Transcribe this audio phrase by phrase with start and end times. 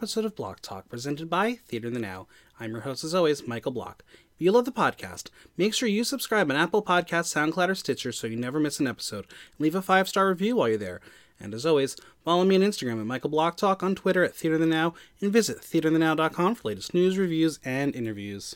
[0.00, 2.26] episode of Block Talk presented by Theater in the Now.
[2.58, 4.02] I'm your host, as always, Michael Block.
[4.34, 5.28] If you love the podcast,
[5.58, 8.86] make sure you subscribe on Apple Podcasts, SoundCloud, or Stitcher so you never miss an
[8.86, 9.26] episode.
[9.58, 11.02] Leave a five star review while you're there.
[11.38, 14.54] And as always, follow me on Instagram at Michael Block Talk, on Twitter at Theater
[14.54, 18.54] in the Now, and visit theaterinthenow.com for latest news, reviews, and interviews.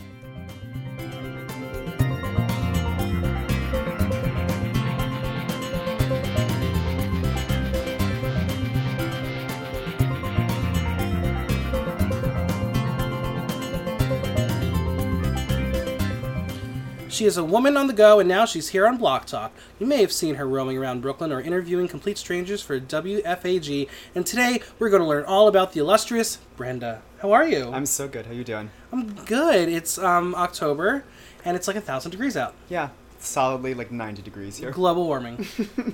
[17.15, 19.53] She is a woman on the go, and now she's here on Block Talk.
[19.79, 23.89] You may have seen her roaming around Brooklyn or interviewing complete strangers for WFAG.
[24.17, 27.03] And today we're going to learn all about the illustrious Brenda.
[27.21, 27.71] How are you?
[27.73, 28.27] I'm so good.
[28.27, 28.69] How are you doing?
[28.91, 29.69] I'm good.
[29.69, 31.05] It's um, October,
[31.45, 32.53] and it's like a thousand degrees out.
[32.69, 32.89] Yeah,
[33.21, 34.73] solidly like 90 degrees here.
[34.73, 35.47] Global warming.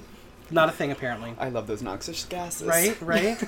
[0.51, 1.35] Not a thing, apparently.
[1.39, 2.67] I love those noxious gases.
[2.67, 3.39] Right, right.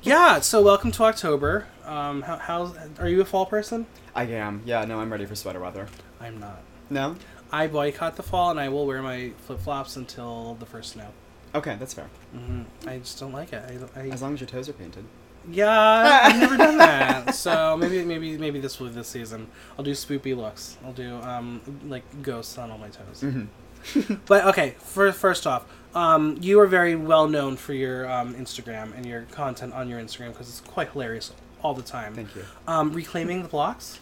[0.00, 0.40] yeah.
[0.40, 1.66] So welcome to October.
[1.84, 3.84] Um, how, how's are you a fall person?
[4.14, 4.62] I am.
[4.64, 5.86] Yeah, no, I'm ready for sweater weather.
[6.18, 6.62] I'm not.
[6.90, 7.16] No?
[7.52, 11.08] I boycott the fall, and I will wear my flip flops until the first snow.
[11.54, 12.08] Okay, that's fair.
[12.32, 13.62] hmm I just don't like it.
[13.96, 15.04] I, I, As long as your toes are painted.
[15.50, 17.34] yeah, I've never done that.
[17.34, 19.48] So maybe, maybe, maybe this will be this season.
[19.78, 20.76] I'll do spoopy looks.
[20.84, 23.22] I'll do um like ghosts on all my toes.
[23.22, 24.14] Mm-hmm.
[24.26, 28.94] But okay, for, first off, um, you are very well known for your um, Instagram
[28.94, 32.14] and your content on your Instagram because it's quite hilarious all the time.
[32.14, 32.44] Thank you.
[32.68, 33.98] Um, reclaiming the blocks.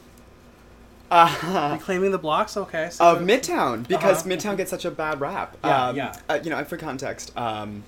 [1.10, 2.56] Uh, Reclaiming the blocks.
[2.56, 2.88] Okay.
[2.90, 4.28] So of Midtown, because Uh-huh.
[4.36, 5.56] Midtown gets such a bad rap.
[5.64, 6.14] Yeah, um, yeah.
[6.28, 7.82] Uh, you know, for context, um,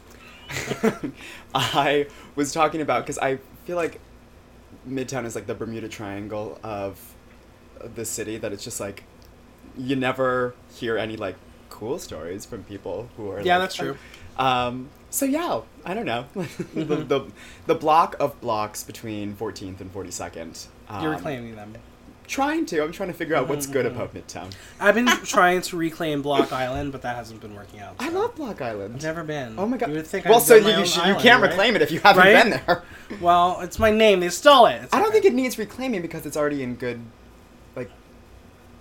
[1.54, 4.00] I was talking about, because I feel like
[4.88, 7.14] Midtown is like the Bermuda Triangle of
[7.94, 9.04] the city, that it's just like,
[9.76, 11.36] you never hear any like
[11.68, 13.96] cool stories from people who are Yeah, like, that's true.
[14.38, 16.26] Um, so yeah, I don't know.
[16.34, 17.08] the, Mm-hmm.
[17.08, 17.26] the
[17.66, 20.66] the block of blocks between 14th and 42nd.
[20.88, 21.74] Um, You're reclaiming them.
[22.30, 22.80] Trying to.
[22.84, 23.96] I'm trying to figure out what's good Mm-hmm.
[23.96, 24.52] about Midtown.
[24.78, 27.96] I've been trying to reclaim Block Island, but that hasn't been working out.
[27.98, 28.94] I love Block Island.
[28.94, 29.56] I've never been.
[29.58, 29.88] Oh my god.
[29.90, 31.50] You would think well, I'd so you my you, own should, you island, can't right?
[31.50, 32.42] reclaim it if you haven't Right?
[32.44, 32.84] been there.
[33.20, 34.20] Well, it's my name.
[34.20, 34.82] They stole it.
[34.84, 35.14] It's I don't okay.
[35.14, 37.00] think it needs reclaiming because it's already in good,
[37.74, 37.90] like,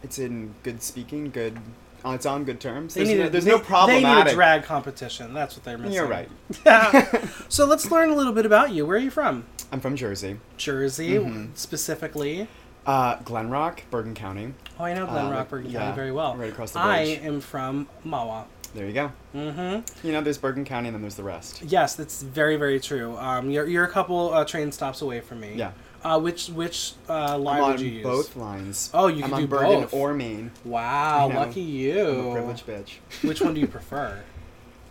[0.04, 1.58] it's in good speaking, good
[2.06, 2.94] on its own good terms.
[2.94, 4.34] There's, need no, a- there's no They need problematic.
[4.34, 5.34] a drag competition.
[5.34, 5.94] That's what they're missing.
[5.96, 6.30] You're right.
[7.50, 8.86] So let's learn a little bit about you.
[8.86, 9.46] Where are you from?
[9.72, 11.58] I'm from Jersey, Jersey, Mhm.
[11.58, 12.48] specifically.
[12.90, 14.54] Uh, Glen Rock, Bergen County.
[14.80, 16.36] Oh, I know Glen Uh, Rock, Bergen yeah, County very well.
[16.36, 17.20] right across the bridge.
[17.20, 18.46] I am from Mahwah.
[18.74, 19.12] There you go.
[19.36, 20.06] Mm-hmm.
[20.08, 21.62] You know, there's Bergen County and then there's the rest.
[21.64, 23.16] Yes, that's very, very true.
[23.18, 25.54] Um, you're, you're a couple uh, train stops away from me.
[25.56, 25.72] Yeah.
[26.04, 28.04] Uh, which which uh, line I'm would you use?
[28.04, 28.90] both lines.
[28.94, 29.94] Oh, you I'm can on do Bergen both.
[29.94, 30.50] or Main.
[30.64, 31.40] Wow, I know.
[31.42, 32.30] lucky you.
[32.32, 33.00] Privileged bitch.
[33.28, 34.18] Which one do you prefer?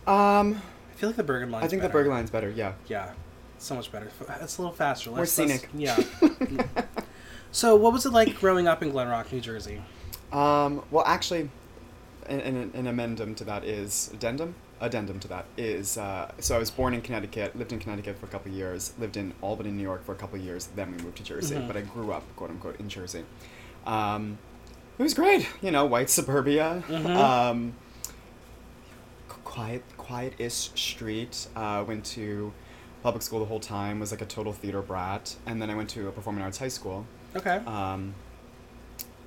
[0.05, 0.61] Um,
[0.91, 1.63] I feel like the Bergen line.
[1.63, 1.89] I think the.
[1.89, 2.49] Bergen line's better.
[2.51, 2.73] Yeah.
[2.87, 3.11] Yeah,
[3.57, 4.09] so much better.
[4.41, 5.09] It's a little faster.
[5.09, 5.69] More Less, less- scenic.
[5.75, 5.97] yeah.
[7.51, 9.81] so, what was it like growing up in Glen Rock, New Jersey?
[10.31, 11.49] Um, well, actually,
[12.27, 14.55] an, an, an amendum to that is addendum.
[14.81, 18.27] Addendum to that is uh, so I was born in Connecticut, lived in Connecticut for
[18.27, 20.95] a couple of years, lived in Albany, New York for a couple of years, then
[20.95, 21.55] we moved to Jersey.
[21.55, 21.67] Mhm.
[21.67, 23.25] But I grew up, quote unquote, in Jersey.
[23.85, 24.37] Um,
[24.97, 27.15] it was great, you know, white suburbia, Mhm.
[27.15, 27.73] um,
[29.43, 31.47] quiet, quiet-ish street.
[31.55, 32.53] Uh, went to
[33.03, 33.99] public school the whole time.
[33.99, 36.67] Was like a total theater brat, and then I went to a performing arts high
[36.69, 37.05] school
[37.35, 37.57] Okay.
[37.67, 38.13] um,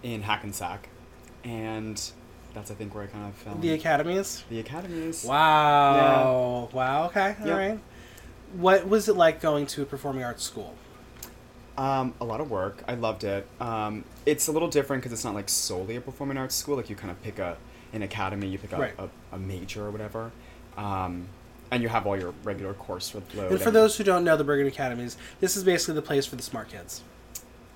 [0.03, 0.89] in Hackensack,
[1.45, 2.01] and
[2.55, 3.55] that's I think where I kind of fell.
[3.57, 3.75] the in.
[3.79, 4.45] academies.
[4.51, 5.25] the academies.
[5.25, 6.69] Wow.
[6.71, 6.77] Yeah.
[6.77, 7.07] Wow.
[7.07, 7.37] Okay.
[7.41, 7.57] All Yep.
[7.59, 7.79] right.
[8.55, 10.75] What was it like going to a performing arts school?
[11.79, 12.83] Um, a lot of work.
[12.87, 13.47] I loved it.
[13.61, 16.77] Um, it's a little different because it's not like solely a performing arts school.
[16.77, 17.57] Like you kind of pick a
[17.95, 18.95] an academy, you pick a, Right.
[18.99, 20.33] a, a major or whatever,
[20.79, 21.27] um,
[21.71, 23.53] and you have all your regular course load.
[23.53, 26.37] And for those who don't know the Bergen Academies, this is basically the place for
[26.37, 27.03] the smart kids.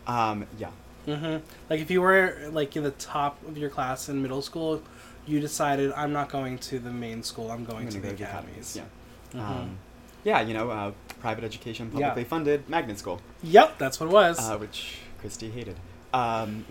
[0.06, 0.70] Um, yeah,
[1.06, 1.36] Mm-hmm.
[1.70, 4.82] Like if you were like in the top of your class in middle school,
[5.24, 7.50] you decided I'm not going to the main school.
[7.52, 8.74] I'm going I'm to the go to academies.
[8.76, 8.84] Yeah,
[9.32, 9.40] Mhm.
[9.40, 9.78] um,
[10.24, 12.08] yeah, you know, uh, private education, Yeah.
[12.08, 13.20] publicly funded, magnet school.
[13.44, 14.38] Yep, that's what it was.
[14.40, 15.76] uh, which Christy hated.
[16.12, 16.64] Um,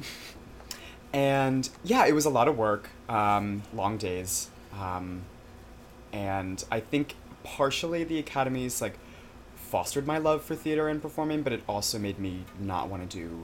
[1.13, 5.21] and yeah, it was a lot of work, um, long days, um,
[6.11, 8.97] and I think partially the academies like
[9.75, 13.17] fostered my love for theater and performing, but it also made me not want to
[13.17, 13.43] do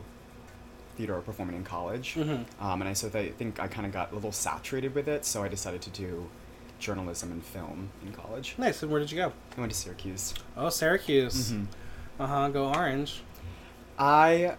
[0.96, 2.14] theater or performing in college.
[2.16, 2.46] Mhm.
[2.62, 5.26] Um, and I so I think I kind of got a little saturated with it,
[5.26, 6.30] so I decided to do
[6.80, 8.56] journalism and film in college.
[8.58, 8.82] Nice.
[8.82, 9.34] And where did you go?
[9.58, 10.34] I went to Syracuse.
[10.56, 11.52] Oh, Syracuse.
[11.52, 11.66] Mhm.
[12.18, 12.48] Uh huh.
[12.48, 13.24] Go Orange.
[14.00, 14.56] I,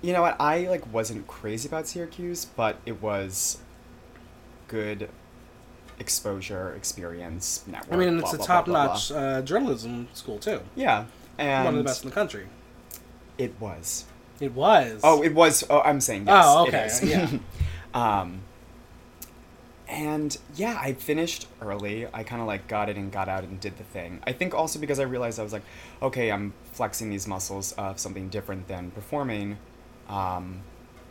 [0.00, 0.40] you know what?
[0.40, 3.58] I like wasn't crazy about Syracuse, but it was
[4.66, 5.10] good
[6.02, 7.94] exposure, experience, network.
[7.94, 10.60] I mean, blah, it's a blah, blah, top-notch uh, journalism school too.
[10.74, 11.06] Yeah,
[11.38, 12.46] and One of the best in the country.
[13.38, 14.04] It was.
[14.40, 15.00] It was.
[15.02, 15.64] Oh, it was.
[15.70, 16.44] Oh, I'm saying yes.
[16.46, 17.28] Oh, okay, yeah.
[17.94, 18.40] um,
[19.88, 22.06] and yeah, I finished early.
[22.12, 24.20] I kind of like got it and got out and did the thing.
[24.26, 25.62] I think also because I realized I was like,
[26.00, 29.58] okay, I'm flexing these muscles of something different than performing,
[30.08, 30.60] um,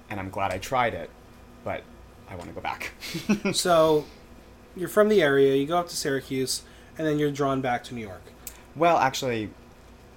[0.10, 1.10] and I'm glad I tried it,
[1.64, 1.84] but
[2.30, 2.92] I want to go back.
[3.54, 4.06] So,
[4.76, 5.56] you're from the area.
[5.56, 6.64] You go up to Syracuse,
[6.98, 8.22] and then you're drawn back to New York.
[8.76, 9.50] Well, actually,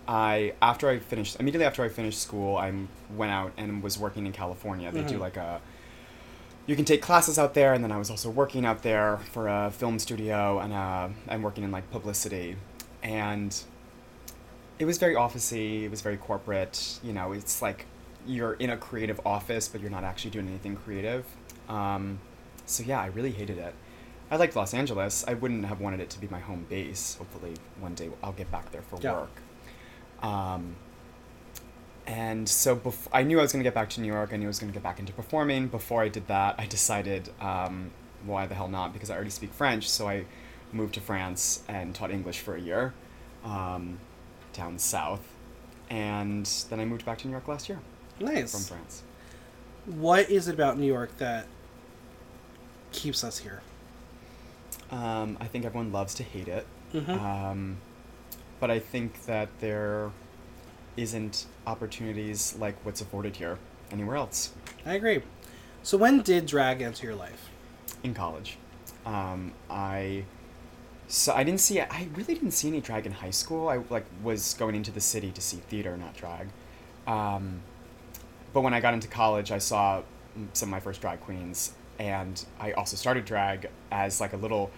[0.07, 2.73] I after I finished immediately after I finished school, I
[3.17, 4.91] went out and was working in California.
[4.93, 5.21] They do Mhm.
[5.21, 5.61] like a
[6.67, 9.49] you can take classes out there, and then I was also working out there for
[9.49, 12.57] a film studio, and uh, I'm working in like publicity,
[13.03, 13.55] and
[14.79, 15.83] it was very officey.
[15.85, 16.99] It was very corporate.
[17.03, 17.85] You know, it's like
[18.27, 21.27] you're in a creative office, but you're not actually doing anything creative.
[21.69, 22.19] Um,
[22.65, 23.75] so yeah, I really hated it.
[24.31, 25.25] I liked Los Angeles.
[25.29, 27.17] I wouldn't have wanted it to be my home base.
[27.17, 29.13] Hopefully, one day I'll get back there for Yeah.
[29.13, 29.43] work.
[30.23, 30.77] Um,
[32.07, 34.31] and so bef- I knew I was going to get back to New York.
[34.33, 35.69] I knew I was going to get back into performing.
[35.69, 37.91] Before I did that, I decided, um,
[38.25, 38.93] why the hell not?
[38.93, 39.89] Because I already speak French.
[39.89, 40.25] So I
[40.73, 42.93] moved to France and taught English for a year
[43.45, 43.99] um,
[44.53, 45.21] down south.
[45.91, 47.79] And then I moved back to New York last year
[48.19, 48.51] Nice.
[48.53, 49.03] from France.
[49.87, 51.47] What is it about New York that
[52.93, 53.61] keeps us here?
[54.95, 56.67] Um, I think everyone loves to hate it.
[56.93, 57.11] Mm-hmm.
[57.11, 57.77] Um,
[58.61, 60.11] but I think that there
[60.97, 63.59] isn't opportunities like what's afforded here
[63.91, 64.53] anywhere else
[64.87, 65.23] I agree.
[65.83, 67.51] So, when did drag enter your life?
[68.05, 68.59] in college.
[69.05, 70.25] Um, I
[71.09, 73.69] so I didn't see I really didn't see any drag in high school.
[73.69, 76.49] I like was going into the city to see theater, not drag.
[77.07, 77.63] Um,
[78.53, 80.03] but when I got into college, I saw
[80.53, 84.71] some of my first drag queens, and I also started drag as like a little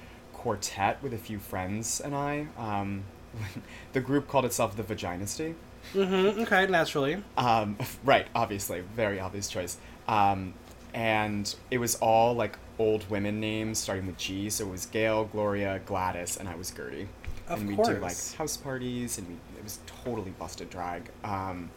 [0.47, 2.47] quartet with a few friends and I.
[2.57, 3.03] Um,
[3.95, 5.57] the group called itself the Vaginisty.
[5.93, 6.43] Mm-hmm.
[6.43, 7.21] Okay, naturally.
[7.37, 9.77] Um, right, obviously, very obvious choice.
[10.07, 10.55] Um,
[10.95, 14.49] and it was all like old women names starting with G.
[14.49, 17.09] So it was Gail, Gloria, Gladys, and I was Gertie.
[17.49, 17.89] Of and we course.
[17.89, 21.11] do like house parties, and we it was totally busted drag.
[21.25, 21.71] Um,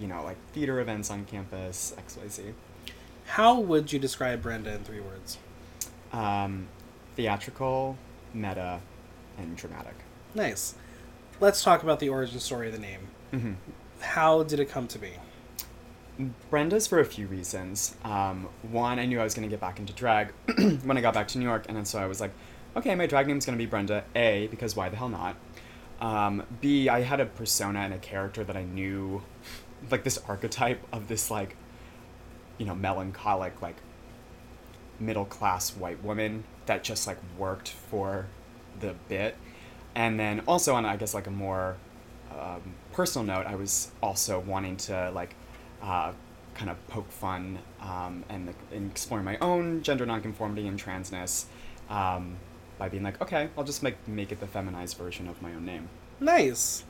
[0.00, 2.42] you know, like theater events on campus, X Y Z.
[3.26, 5.36] How would you describe Brenda in three words?
[6.12, 6.68] Um,
[7.16, 7.96] theatrical,
[8.32, 8.80] meta,
[9.38, 9.94] and dramatic.
[10.34, 10.74] Nice.
[11.40, 13.08] Let's talk about the origin story of the name.
[13.32, 13.52] Mm-hmm.
[14.00, 15.12] How did it come to be?
[16.50, 17.94] Brenda's for a few reasons.
[18.04, 20.32] Um, one, I knew I was going to get back into drag
[20.84, 22.32] when I got back to New York, and then so I was like,
[22.74, 24.04] okay, my drag name's going to be Brenda.
[24.14, 25.36] A, because why the hell not?
[26.00, 29.22] Um, B, I had a persona and a character that I knew,
[29.90, 31.56] like this archetype of this like,
[32.58, 33.76] you know, melancholic like
[34.98, 38.26] middle class white woman that just like worked for
[38.80, 39.36] the bit,
[39.94, 41.76] and then also on I guess like a more
[42.38, 45.34] um, personal note, I was also wanting to like
[45.82, 46.12] uh,
[46.54, 51.44] kind of poke fun um, and, and exploring my own gender nonconformity and transness
[51.90, 52.36] um,
[52.78, 55.64] by being like, okay, I'll just make make it the feminized version of my own
[55.64, 55.88] name.
[56.20, 56.84] Nice.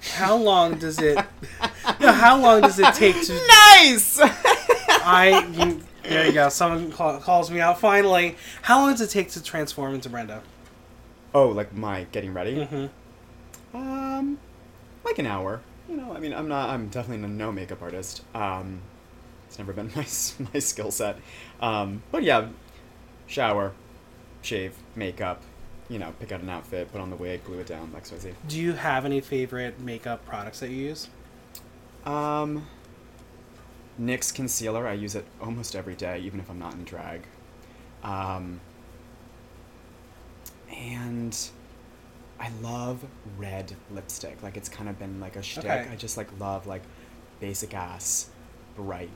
[0.00, 1.16] How long does it?
[2.00, 3.32] no, how long does it take to?
[3.48, 4.18] Nice.
[4.20, 5.78] I.
[6.08, 6.48] There you go.
[6.48, 8.36] Someone call, calls me out finally.
[8.62, 10.42] How long does it take to transform into Brenda?
[11.34, 12.56] oh, like my getting ready.
[12.56, 13.76] Mm-hmm.
[13.76, 14.38] Um,
[15.04, 15.60] like an hour.
[15.88, 16.70] You know, I mean, I'm not.
[16.70, 18.22] I'm definitely a no makeup artist.
[18.34, 18.80] Um,
[19.46, 20.06] it's never been my
[20.52, 21.18] my skill set.
[21.60, 22.48] Um, but yeah,
[23.26, 23.72] shower,
[24.42, 25.42] shave, makeup.
[25.88, 28.18] You know, pick out an outfit, put on the wig, glue it down, X Y
[28.18, 28.32] Z.
[28.46, 31.08] Do you have any favorite makeup products that you use?
[32.04, 32.66] Um,
[34.00, 34.86] NYX concealer.
[34.86, 37.22] I use it almost every day, even if I'm not in drag.
[38.02, 38.60] Um,
[40.72, 41.36] and
[42.38, 43.04] I love
[43.36, 44.42] red lipstick.
[44.42, 45.64] Like it's kind of been like a shtick.
[45.64, 45.88] Okay.
[45.90, 46.82] I just like love like
[47.40, 48.30] basic ass,
[48.76, 49.10] bright.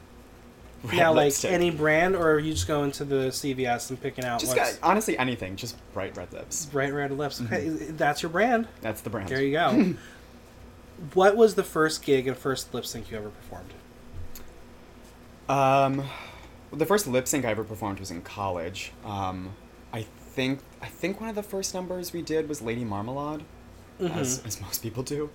[0.84, 4.24] Red now, like any brand, or are you just going to the CVS and picking
[4.24, 5.54] out Just what's got, honestly anything.
[5.54, 6.66] Just bright red lips.
[6.66, 7.40] bright red lips?
[7.40, 8.66] Okay, that's your brand.
[8.80, 9.28] That's the brand.
[9.28, 9.94] There you go.
[11.14, 13.72] what was the first gig and first lip sync you ever performed?
[15.48, 18.92] Um, well, the first lip sync I ever performed was in college.
[19.04, 19.54] Um,
[19.92, 23.44] I think I think one of the first numbers we did was Lady Marmalade,
[24.00, 24.46] as, Mhm.
[24.46, 25.30] as most people do.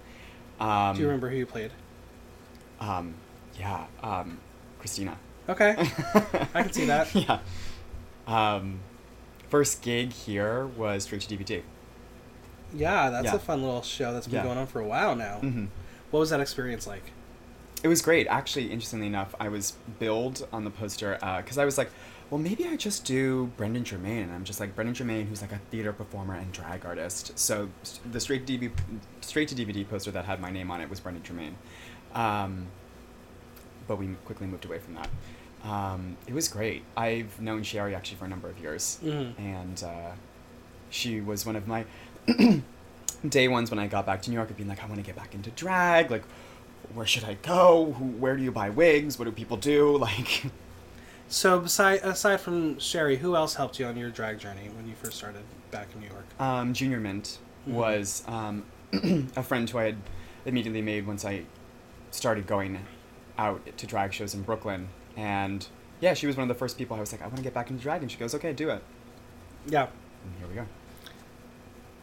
[0.60, 1.72] Um, Do you remember who you played?
[2.80, 3.14] Um,
[3.60, 4.40] yeah, um,
[4.80, 5.18] Christina.
[5.48, 5.76] Okay,
[6.54, 7.14] I can see that.
[7.16, 7.40] yeah.
[8.26, 8.80] Um,
[9.50, 11.62] first gig here was straight to DVD.
[12.74, 13.36] Yeah, that's Yeah.
[13.36, 14.44] a fun little show that's been Yeah.
[14.44, 15.40] going on for a while now.
[15.42, 15.66] Mm-hmm.
[16.12, 17.12] What was that experience like?
[17.88, 18.28] It was great.
[18.28, 21.90] Actually, interestingly enough, I was billed on the poster because I was like,
[22.30, 24.24] well, maybe I just do Brendan Germain.
[24.24, 27.40] And I'm just like Brendan Germain, who's like a theater performer and drag artist.
[27.40, 27.70] So
[28.12, 28.70] the straight DVD,
[29.22, 31.56] straight to DVD poster that had my name on it was Brendan Germain.
[32.14, 32.68] Um,
[33.88, 35.10] but we quickly moved away from that.
[35.64, 36.84] Um, it was great.
[36.98, 39.40] I've known Sherry actually for a number of years, Mhm.
[39.40, 40.12] and uh,
[40.90, 41.86] she was one of my
[43.30, 45.04] day ones when I got back to New York of being like, I want to
[45.06, 46.12] get back into drag.
[46.12, 46.24] Like,
[46.94, 47.94] where should I go?
[47.98, 49.18] Who, where do you buy wigs?
[49.20, 49.98] What do people do?
[50.08, 50.46] Like,
[51.30, 54.96] So, beside aside from Sherry, who else helped you on your drag journey when you
[54.96, 56.26] first started back in New York?
[56.40, 57.74] um, Junior Mint Mhm.
[57.74, 58.64] was um,
[59.36, 59.98] a friend who I had
[60.46, 61.44] immediately made once I
[62.12, 62.80] started going
[63.38, 64.88] out to drag shows in Brooklyn.
[65.18, 65.68] And
[66.00, 67.54] yeah, she was one of the first people I was like, I want to get
[67.54, 68.02] back into drag.
[68.02, 68.82] And she goes, okay, do it.
[69.68, 69.88] Yeah.
[70.24, 70.66] And here we go.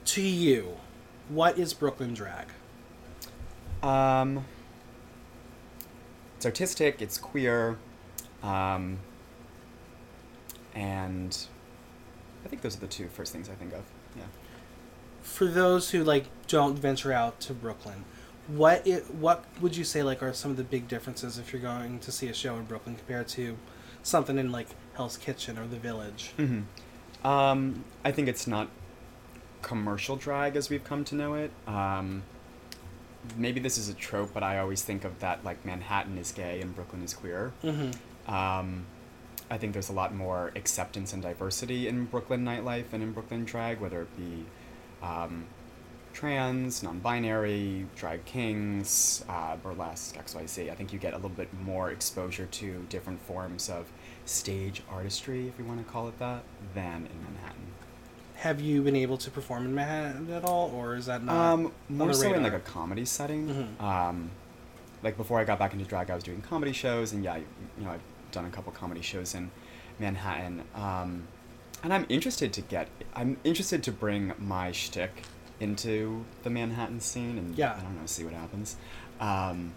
[0.05, 0.77] To you,
[1.31, 2.49] what is Brooklyn drag?
[3.83, 4.45] Um,
[6.45, 7.79] it's artistic, it's queer,
[8.43, 8.99] um,
[10.75, 11.47] and
[12.45, 13.83] I think those are the two first things I think of.
[14.15, 14.25] Yeah.
[15.23, 18.05] For those who like don't venture out to Brooklyn,
[18.47, 21.63] what it, what would you say like are some of the big differences if you're
[21.63, 23.57] going to see a show in Brooklyn compared to
[24.03, 26.33] something in like Hell's Kitchen or The Village?
[26.37, 27.27] Mm-hmm.
[27.27, 28.69] Um, I think it's not
[29.63, 31.53] commercial drag as we've come to know it.
[31.67, 32.23] Um,
[33.37, 36.61] maybe this is a trope, but I always think of that like Manhattan is gay
[36.61, 37.53] and Brooklyn is queer.
[37.63, 38.33] Mm-hmm.
[38.33, 38.87] Um,
[39.51, 43.45] I think there's a lot more acceptance and diversity in Brooklyn nightlife and in Brooklyn
[43.45, 44.45] drag, whether it be
[45.03, 45.45] um,
[46.15, 50.71] trans, non-binary, drag kings, uh, burlesque, XYZ.
[50.71, 53.87] I think you get a little bit more exposure to different forms of
[54.25, 57.67] stage artistry, if you want to call it that, than in Manhattan.
[58.37, 61.35] Have you been able to perform in Manhattan at all, or is that not?
[61.55, 63.49] Um, more so in like a comedy setting.
[63.79, 63.83] Mhm.
[63.83, 64.31] Um,
[65.03, 67.85] like before I got back into drag, I was doing comedy shows, and yeah, you
[67.85, 68.01] know, I've
[68.33, 69.51] done a couple comedy shows in
[69.99, 70.63] Manhattan.
[70.75, 71.29] Um,
[71.83, 75.23] and I'm interested to get, I'm interested to bring my shtick
[75.61, 77.75] into the Manhattan scene, and Yeah.
[77.79, 78.77] I don't know, see what happens.
[79.21, 79.73] Um,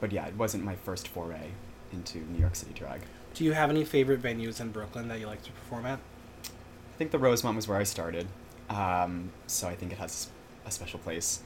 [0.00, 1.50] but yeah, it wasn't my first foray
[1.92, 3.00] into New York City drag.
[3.34, 5.98] Do you have any favorite venues in Brooklyn that you like to perform at?
[6.98, 8.26] I think the Rosemont was where I started,
[8.68, 10.26] um, so I think it has
[10.66, 11.40] a special place.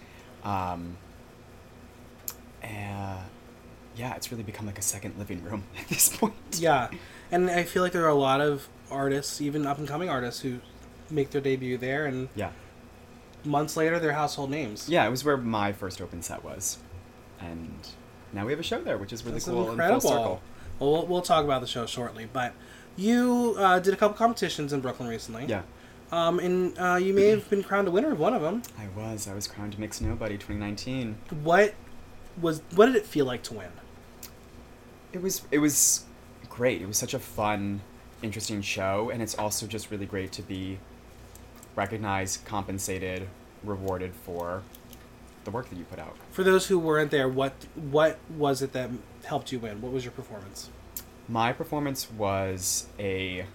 [0.45, 0.97] Um,
[2.63, 3.19] and
[3.95, 6.33] yeah, it's really become like a second living room at this point.
[6.53, 6.89] Yeah,
[7.31, 10.41] and I feel like there are a lot of artists, even up and coming artists,
[10.41, 10.61] who
[11.11, 12.53] make their debut there, and Yeah,
[13.45, 14.89] months later they're household names.
[14.89, 16.79] yeah, it was where my first open set was,
[17.39, 17.75] and
[18.33, 19.93] now we have a show there, which is really cool incredible.
[19.97, 20.43] and full circle.
[20.79, 22.55] Well, well, we'll talk about the show shortly, but
[22.97, 25.47] you uh, did a couple competitions in Brooklyn recently.
[25.47, 25.63] Yeah,
[26.11, 28.63] Um, and uh, you may have been crowned a winner of one of them.
[28.79, 29.27] I was.
[29.29, 31.17] I was crowned Mix Nobody 2019.
[31.43, 31.75] What
[32.41, 33.71] was what did it feel like to win?
[35.13, 36.05] It was it was
[36.49, 36.83] great.
[36.83, 37.81] It was such a fun,
[38.23, 40.79] interesting show, and it's also just really great to be
[41.77, 43.29] recognized, compensated,
[43.65, 44.63] rewarded for
[45.45, 46.17] the work that you put out.
[46.31, 48.91] For those who weren't there, what what was it that
[49.25, 49.81] helped you win?
[49.81, 50.71] What was your performance?
[51.29, 53.47] My performance was a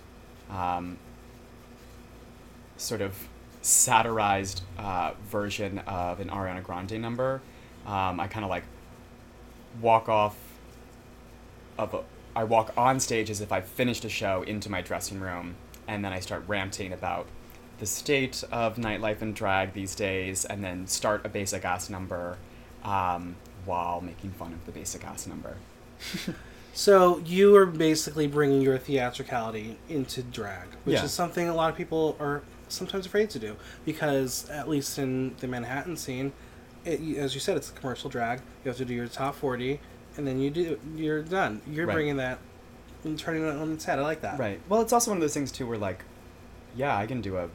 [0.50, 0.98] um,
[2.78, 3.28] sort of
[3.62, 7.42] satirized uh, version of an Ariana Grande number.
[7.86, 8.64] Um, I kind of like
[9.82, 10.38] walk off
[11.78, 12.04] of a,
[12.36, 15.56] I walk on stage as if I've finished a show into my dressing room,
[15.88, 17.28] and then I start ranting about
[17.80, 22.38] the state of nightlife and drag these days, and then start a basic ass number
[22.84, 25.58] um, while making fun of the basic ass number.
[26.78, 31.06] So you are basically bringing your theatricality into drag, which Yeah.
[31.06, 35.34] is something a lot of people are sometimes afraid to do because, at least in
[35.40, 36.34] the Manhattan scene,
[36.86, 38.42] it, as you said, it's a commercial drag.
[38.64, 39.80] You have to do your top forty,
[40.18, 41.64] and then you do you're done.
[41.66, 41.96] You're Right.
[41.96, 42.38] bringing that
[43.04, 43.98] and turning it on its head.
[43.98, 44.38] I like that.
[44.38, 44.62] Right.
[44.70, 46.04] Well, it's also one of those things too, where like,
[46.76, 47.50] yeah, I can do a,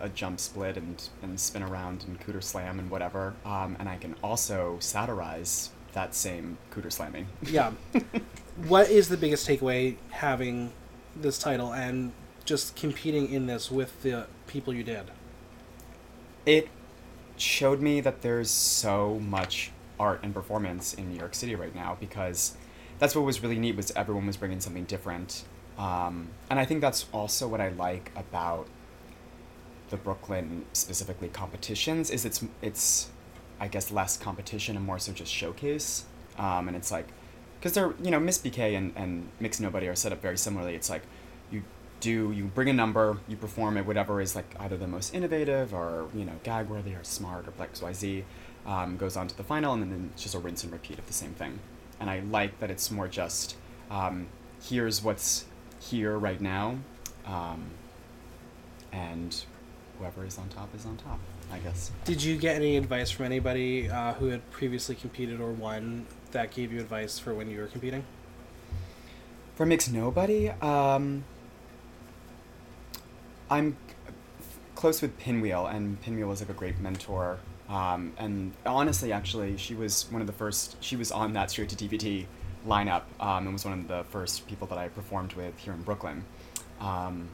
[0.00, 3.98] a jump split and and spin around and cooter slam and whatever, um, and I
[3.98, 7.26] can also satirize that same cooter slamming.
[7.42, 7.72] Yeah.
[8.66, 10.72] what is the biggest takeaway having
[11.14, 12.12] this title and
[12.44, 15.10] just competing in this with the people you did?
[16.44, 16.68] It
[17.36, 21.96] showed me that there's so much art and performance in New York City right now
[22.00, 22.56] because
[22.98, 25.44] that's what was really neat was everyone was bringing something different,
[25.78, 28.66] um, and I think that's also what I like about
[29.90, 33.10] the Brooklyn specifically competitions is it's it's
[33.60, 36.04] I guess less competition and more so just showcase,
[36.38, 37.08] um, and it's like
[37.58, 40.74] because they're you know Miss BK and and Mix Nobody are set up very similarly.
[40.74, 41.02] It's like
[41.50, 41.62] you
[42.00, 45.72] do you bring a number, you perform it, whatever is like either the most innovative
[45.72, 48.24] or you know gag worthy or smart or X Y Z,
[48.66, 51.06] um, goes on to the final, and then it's just a rinse and repeat of
[51.06, 51.60] the same thing.
[52.00, 53.56] And I like that it's more just
[53.90, 54.26] um,
[54.60, 55.44] here's what's
[55.78, 56.78] here right now,
[57.26, 57.70] um,
[58.92, 59.44] and
[59.98, 61.20] whoever is on top is on top.
[61.52, 61.90] I guess.
[62.04, 66.50] Did you get any advice from anybody uh, who had previously competed or won that
[66.50, 68.04] gave you advice for when you were competing?
[69.54, 71.24] For mixed nobody, um,
[73.50, 73.76] I'm
[74.74, 77.38] close with Pinwheel, and Pinwheel was like a great mentor.
[77.68, 80.82] Um, and honestly, actually, she was one of the first.
[80.82, 82.26] She was on that straight to DVD
[82.66, 85.82] lineup, um, and was one of the first people that I performed with here in
[85.82, 86.24] Brooklyn.
[86.80, 87.28] Um,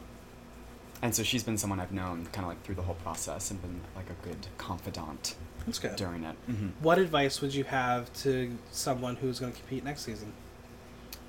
[1.02, 3.60] and so she's been someone I've known kind of like through the whole process and
[3.62, 5.34] been like a good confidant
[5.66, 5.96] That's good.
[5.96, 6.36] during it.
[6.50, 6.68] Mm-hmm.
[6.80, 10.32] What advice would you have to someone who's going to compete next season?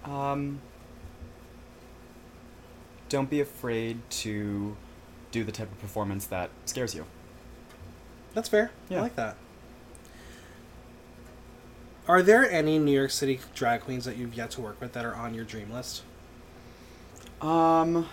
[0.06, 0.62] Um,
[3.10, 4.76] don't be afraid to
[5.32, 7.06] do the type of performance that scares you.
[8.34, 8.72] That's fair.
[8.90, 9.36] I like that.
[12.08, 15.06] Are there any New York City drag queens that you've yet to work with that
[15.06, 16.02] are on your dream list?
[17.40, 18.08] Um,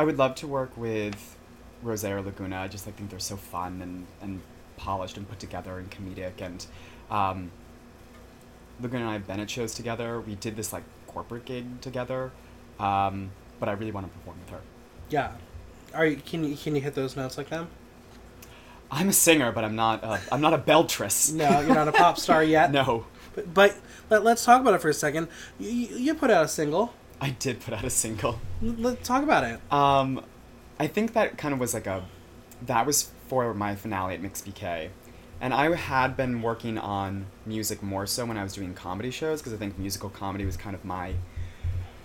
[0.00, 1.36] I would love to work with
[1.82, 2.56] Rosario Laguna.
[2.56, 4.40] I just like think they're so fun and, and
[4.78, 6.40] polished and put together and comedic.
[6.40, 6.64] And
[7.10, 7.50] um,
[8.80, 10.18] Laguna and I have been at shows together.
[10.18, 12.30] We did this like corporate gig together,
[12.78, 14.60] um, but I really want to perform with her.
[15.10, 15.32] Yeah.
[15.92, 17.68] Are you, can you can you hit those notes like them?
[18.90, 20.02] I'm a singer, but I'm not.
[20.02, 21.30] A, I'm not a beltress.
[21.30, 22.72] No, you're not a pop star yet.
[22.72, 23.04] no,
[23.34, 23.76] But, but
[24.08, 25.28] let, let's talk about it for a second.
[25.58, 26.94] You you put out a single.
[27.20, 28.40] I did put out a single.
[28.62, 29.60] Let's talk about it.
[29.72, 30.24] Um,
[30.78, 32.04] I think that kind of was like a,
[32.66, 34.88] that was for my finale at Mix BK,
[35.40, 39.40] and I had been working on music more so when I was doing comedy shows
[39.40, 41.14] because I think musical comedy was kind of my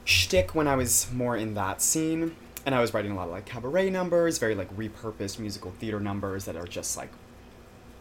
[0.04, 3.32] shtick when I was more in that scene, and I was writing a lot of
[3.32, 7.12] like cabaret numbers, very like repurposed musical theater numbers that are just like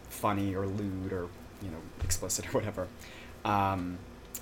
[0.09, 1.29] funny or lewd or
[1.63, 2.89] you know explicit or whatever.
[3.45, 3.99] Um,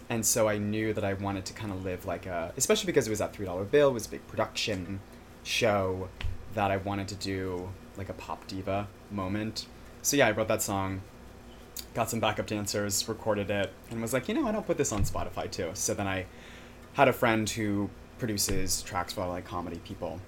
[0.09, 3.07] and so I knew that I wanted to kind of live like a, especially because
[3.07, 5.01] it was that three dollar bill, it was a big production
[5.43, 6.09] show
[6.55, 9.67] that I wanted to do like a pop diva moment.
[10.03, 11.03] So yeah, I wrote that song,
[11.95, 14.93] got some backup dancers, recorded it, and was like, you know I don't put this
[14.93, 15.71] on Spotify too.
[15.75, 16.27] So then I
[16.95, 20.21] had a friend who produces tracks for a lot of like comedy people,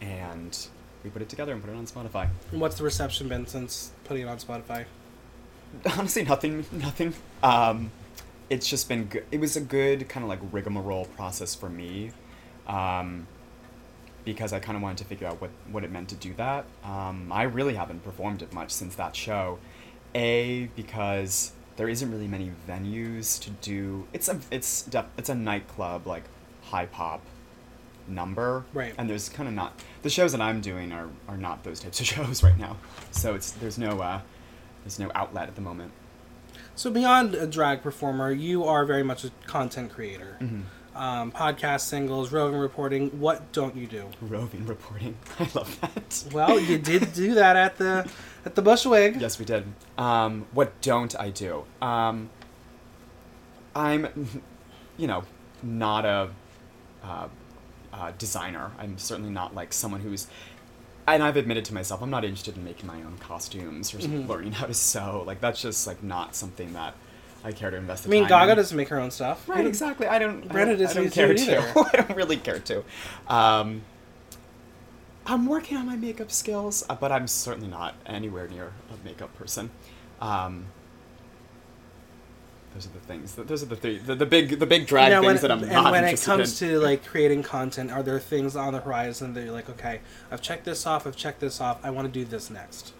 [0.00, 0.56] and
[1.04, 2.28] we put it together and put it on Spotify.
[2.50, 4.84] And What's the reception been since putting it on Spotify?
[5.96, 7.90] honestly nothing nothing um
[8.52, 12.10] it's just been good it was a good kind of like rigmarole process for me
[12.66, 13.26] um
[14.26, 16.66] because i kind of wanted to figure out what what it meant to do that.
[16.84, 19.58] Um i really haven't performed it much since that show.
[20.14, 25.34] A because there isn't really many venues to do it's a it's def- it's a
[25.34, 26.24] nightclub like
[26.64, 27.22] high pop
[28.06, 28.64] number.
[28.74, 28.92] Right.
[28.98, 31.98] and there's kind of not the shows that i'm doing are are not those types
[32.00, 32.76] of shows right now.
[33.12, 34.20] So it's there's no uh
[34.84, 35.92] there's no outlet at the moment
[36.82, 40.36] So beyond a drag performer, you are very much a content creator.
[40.40, 40.96] Mm-hmm.
[41.00, 43.20] Um, podcast, singles, roving reporting.
[43.20, 44.08] What don't you do?
[44.20, 48.10] roving reporting i love that Well, you did do that at the
[48.44, 49.20] at the Bushwig.
[49.20, 49.64] yes we did
[49.96, 52.28] um what don't i do um
[53.76, 54.42] i'm
[54.96, 55.22] you know
[55.62, 56.30] not a
[57.04, 57.28] uh,
[57.92, 60.26] uh, designer i'm certainly not like someone who's
[61.06, 64.28] and I've admitted to myself, I'm not interested in making my own costumes or Mhm.
[64.28, 65.22] learning how to sew.
[65.26, 66.94] Like that's just like not something that
[67.44, 68.06] I care to invest.
[68.06, 68.12] In.
[68.12, 68.56] I mean, Gaga in.
[68.56, 69.48] doesn't make her own stuff.
[69.48, 70.06] Right, exactly.
[70.06, 70.48] I don't.
[70.48, 71.88] Brenda doesn't I don't care to.
[71.92, 72.84] I don't really care to.
[73.28, 73.82] Um,
[75.26, 79.36] I'm working on my makeup skills, uh, but I'm certainly not anywhere near a makeup
[79.36, 79.70] person.
[80.20, 80.66] Um,
[82.74, 83.34] those are the things.
[83.34, 83.98] Those are the three.
[83.98, 86.20] The, the big, the big drag Now, when, things that I'm and not when it
[86.20, 86.68] comes in.
[86.68, 90.40] to like creating content, are there things on the horizon that you're like, okay, I've
[90.40, 92.94] checked this off, I've checked this off, I want to do this next.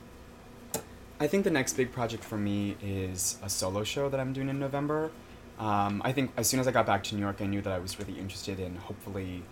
[1.18, 4.48] I think the next big project for me is a solo show that I'm doing
[4.48, 5.10] in November.
[5.58, 7.72] Um, I think as soon as I got back to New York, I knew that
[7.72, 9.44] I was really interested in hopefully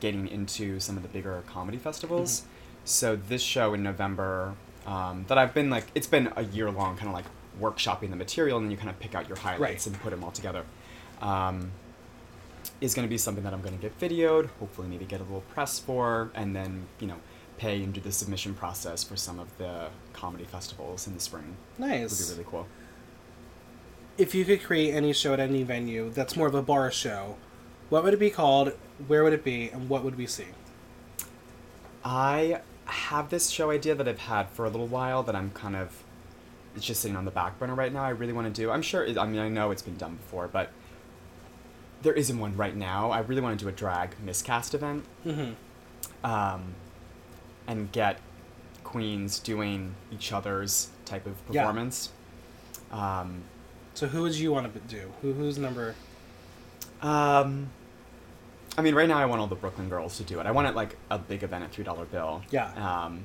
[0.00, 2.42] getting into some of the bigger comedy festivals.
[2.84, 4.54] So this show in November
[4.86, 7.24] um, that I've been like, it's been a year long, kind of like
[7.60, 9.94] workshopping the material, and then you kind of pick out your highlights Right.
[9.94, 10.64] and put them all together.
[11.20, 11.72] Um,
[12.80, 15.24] is going to be something that I'm going to get videoed, hopefully maybe get a
[15.24, 17.16] little press for, and then you know
[17.56, 21.56] pay and do the submission process for some of the comedy festivals in the spring.
[21.76, 22.10] Nice.
[22.18, 22.66] Would be really cool.
[24.16, 27.36] If you could create any show at any venue that's more of a bar show,
[27.88, 28.72] what would it be called?
[29.06, 29.70] Where would it be?
[29.70, 30.46] And what would we see?
[32.04, 35.76] I have this show idea that I've had for a little while that I'm kind
[35.76, 36.02] of
[36.78, 38.02] it's just sitting on the back burner right now.
[38.02, 38.70] I really want to do.
[38.70, 39.04] I'm sure.
[39.04, 40.70] It, I mean, I know it's been done before, but
[42.02, 43.10] there isn't one right now.
[43.10, 46.24] I really want to do a drag miscast event Mm-hmm.
[46.24, 46.74] um,
[47.66, 48.18] and get
[48.84, 52.10] queens doing each other's type of performance.
[52.90, 53.20] Yeah.
[53.20, 53.42] Um,
[53.94, 55.12] So who would you want to do?
[55.20, 55.94] Who who's number?
[57.02, 57.70] Um,
[58.76, 60.46] I mean, right now I want all the Brooklyn girls to do it.
[60.46, 62.42] I want it like a big event at three dollar bill.
[62.50, 62.70] Yeah.
[62.76, 63.24] Um,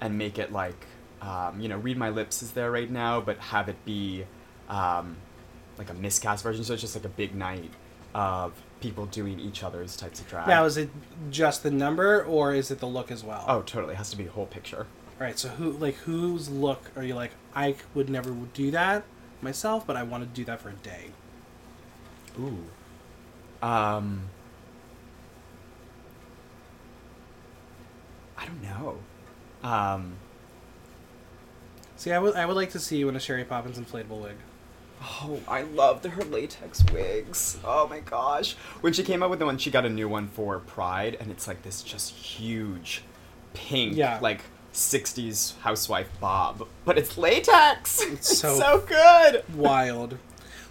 [0.00, 0.86] and make it like,
[1.20, 4.24] um, you know, read my lips is there right now, but have it be,
[4.68, 5.16] um,
[5.76, 6.64] like a miscast version.
[6.64, 7.70] So it's just like a big night
[8.14, 10.48] of people doing each other's types of drag.
[10.48, 10.90] Now is it
[11.30, 13.44] just the number or is it the look as well?
[13.48, 13.94] oh, totally.
[13.94, 14.86] It has to be a whole picture.
[15.18, 15.38] Right.
[15.38, 17.32] So who like whose look are you like?
[17.54, 19.02] I would never do that
[19.42, 21.06] myself, but I want to do that for a day.
[22.38, 22.64] Ooh.
[23.66, 24.28] Um.
[28.36, 28.98] I don't know.
[29.68, 30.12] Um.
[31.98, 34.36] See, I would I would like to see you in a Sherry Poppins inflatable wig.
[35.02, 37.58] Oh, I loved her latex wigs.
[37.64, 38.54] Oh my gosh.
[38.80, 41.30] When she came out with the one, she got a new one for Pride, and
[41.30, 43.02] it's like this just huge
[43.54, 44.18] pink, Yeah.
[44.20, 44.40] like
[44.72, 46.66] 60s housewife bob.
[46.84, 48.00] But it's latex!
[48.00, 49.44] It's It's so- so, good!
[49.54, 50.18] Wild.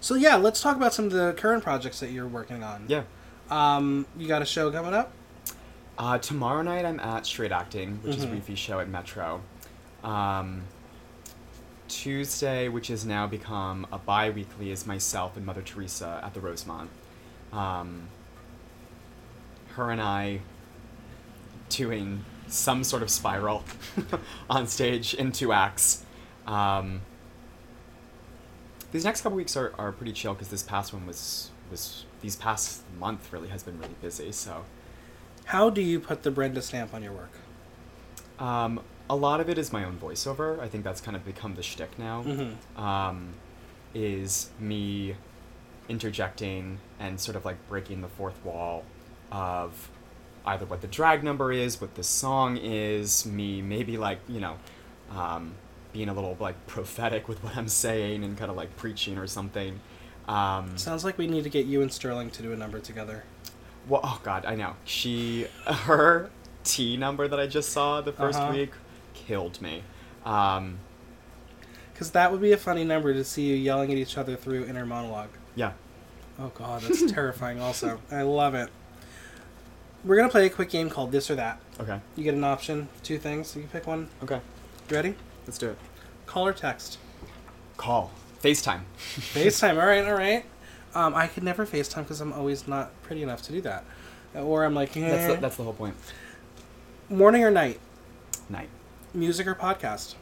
[0.02, 2.86] So yeah, let's talk about some of the current projects that you're working on.
[2.88, 3.04] Yeah.
[3.50, 5.12] Um, you got a show coming up?
[5.98, 8.20] Uh, tomorrow night I'm at Straight Acting, which Mhm.
[8.20, 9.42] is Reefy's show at Metro.
[10.04, 10.64] Um,
[11.88, 16.90] Tuesday, which has now become a bi-weekly, is myself and Mother Teresa at the Rosemont.
[17.52, 18.08] Um,
[19.70, 20.42] her and I
[21.70, 23.64] doing some sort of spiral
[24.50, 26.04] on stage in two acts.
[26.46, 27.02] Um,
[28.92, 32.36] these next couple weeks are, are pretty chill because this past one was was these
[32.36, 34.32] past month really has been really busy.
[34.32, 34.64] So
[35.46, 37.32] How do you put the Brenda stamp on your work?
[38.40, 40.60] Um, a lot of it is my own voiceover.
[40.60, 42.24] I think that's kind of become the shtick now.
[42.24, 42.56] Mhm.
[42.78, 43.34] Um,
[43.94, 45.16] is me
[45.90, 48.84] interjecting and sort of like breaking the fourth wall
[49.32, 49.90] of
[50.46, 54.58] either what the drag number is, what the song is, me maybe like, you know,
[55.16, 55.54] um,
[55.94, 59.28] being a little like prophetic with what I'm saying and kind of like preaching or
[59.28, 59.80] something.
[60.28, 63.24] Um, Sounds like we need to get you and Sterling to do a number together.
[63.88, 64.74] well, oh god, I know.
[64.84, 66.30] She, her
[66.66, 68.52] T number that I just saw the 1st Uh-huh.
[68.54, 68.72] week
[69.26, 69.84] killed me.
[70.26, 70.80] Um,
[71.94, 74.66] Because that would be a funny number to see you yelling at each other through
[74.66, 75.30] inner monologue.
[75.56, 75.72] yeah.
[76.40, 78.00] Oh god, that's terrifying also.
[78.12, 78.70] I love it.
[80.06, 81.60] We're gonna play a quick game called This or That.
[81.80, 82.00] Okay.
[82.16, 84.10] You get an option, two things, you can pick one.
[84.22, 84.40] Okay.
[84.90, 85.16] You ready?
[85.48, 85.78] Let's do it.
[86.28, 87.00] Call or text.
[87.78, 88.12] Call.
[88.44, 88.82] FaceTime.
[89.18, 90.46] FaceTime, alright, alright.
[90.94, 93.84] Um, I could never FaceTime because I'm always not pretty enough to do that.
[94.36, 95.10] Or I'm like, eh.
[95.10, 95.96] That's the, that's the whole point.
[97.10, 97.80] morning or night,
[98.50, 98.70] Night.
[99.18, 100.16] Music or podcast,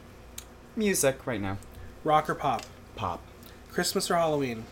[0.74, 1.58] Music right now.
[2.04, 2.62] rock or pop,
[2.94, 3.22] Pop.
[3.70, 4.64] Christmas or Halloween,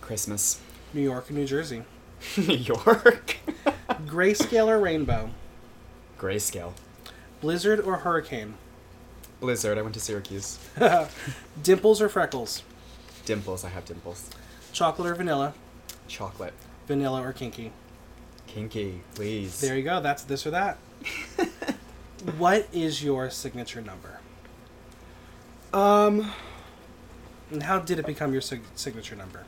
[0.00, 0.60] Christmas.
[0.94, 1.84] New York or New Jersey,
[2.36, 3.36] New York.
[4.06, 5.30] grayscale or rainbow,
[6.18, 6.72] Grayscale.
[7.40, 8.54] blizzard or hurricane,
[9.40, 9.76] Blizzard.
[9.78, 10.58] I went to Syracuse.
[11.62, 12.62] dimples or freckles,
[13.24, 13.64] Dimples.
[13.64, 14.30] I have dimples.
[14.72, 15.54] chocolate or vanilla,
[16.08, 16.54] Chocolate.
[16.86, 17.72] vanilla or kinky.
[18.46, 19.60] Kinky, please.
[19.62, 20.00] There you go.
[20.02, 20.76] That's this or that.
[22.38, 24.20] What is your signature number?
[25.72, 26.30] Um.
[27.50, 29.44] And how did it become your sig- signature number?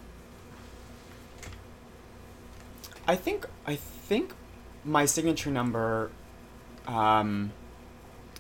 [3.07, 4.33] I think I think
[4.85, 6.11] my signature number
[6.87, 7.53] um,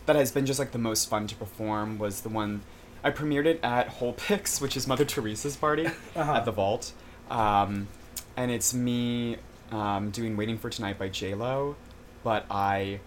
[0.07, 2.63] that has been just like the most fun to perform was the one
[3.03, 6.33] I premiered it at Whole Pix, which is Mother Teresa's party Uh-huh.
[6.35, 6.93] at the Vault,
[7.31, 7.89] um,
[8.37, 9.37] and it's me
[9.71, 11.77] um, doing "Waiting for Tonight" by J Lo,
[12.23, 13.01] but I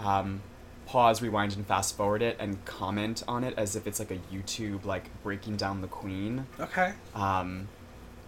[0.00, 0.42] um,
[0.86, 4.18] pause, rewind, and fast forward it and comment on it as if it's like a
[4.32, 6.92] YouTube like breaking down the Queen Okay.
[7.14, 7.68] um,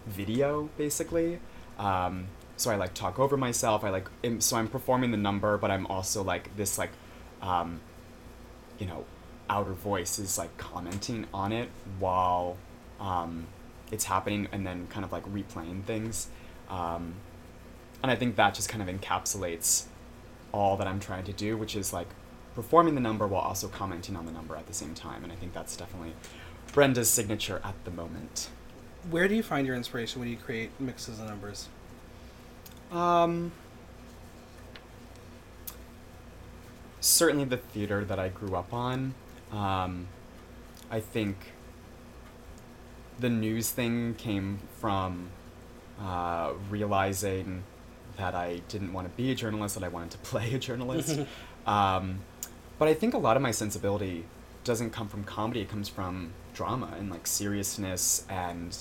[0.05, 1.39] video basically.
[1.77, 3.83] Um, so I like talk over myself.
[3.83, 6.91] I like am, so I'm performing the number, but I'm also like this like,
[7.41, 7.79] um,
[8.79, 9.05] you know,
[9.49, 12.57] outer voice is like commenting on it while
[12.99, 13.45] um,
[13.91, 16.29] it's happening, and then kind of like replaying things.
[16.69, 17.13] Um,
[18.01, 19.85] and I think that just kind of encapsulates
[20.51, 22.07] all that I'm trying to do, which is like
[22.57, 25.23] performing the number while also commenting on the number at the same time.
[25.23, 26.13] And I think that's definitely
[26.73, 28.49] Brenda's signature at the moment.
[29.11, 31.69] Where do you find your inspiration when you create mixes of numbers?
[32.91, 33.51] Um,
[36.99, 39.13] certainly the theater that I grew up on.
[39.51, 40.07] Um,
[40.89, 41.37] I think
[43.19, 45.29] the news thing came from
[46.01, 47.65] uh, realizing
[48.17, 51.19] that I didn't want to be a journalist, that I wanted to play a journalist.
[51.67, 52.21] um,
[52.79, 54.25] but I think a lot of my sensibility
[54.63, 58.77] doesn't come from comedy, it comes from drama and like seriousness and.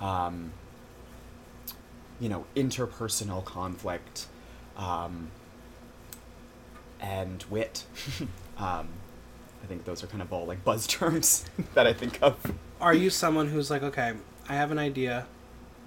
[0.00, 0.52] Um,
[2.22, 4.26] you know, interpersonal conflict,
[4.76, 5.32] um,
[7.00, 7.84] and wit.
[8.58, 8.88] um,
[9.62, 12.36] I think those are kind of all like buzz terms that I think of.
[12.80, 14.14] Are you someone who's like, okay,
[14.48, 15.26] I have an idea.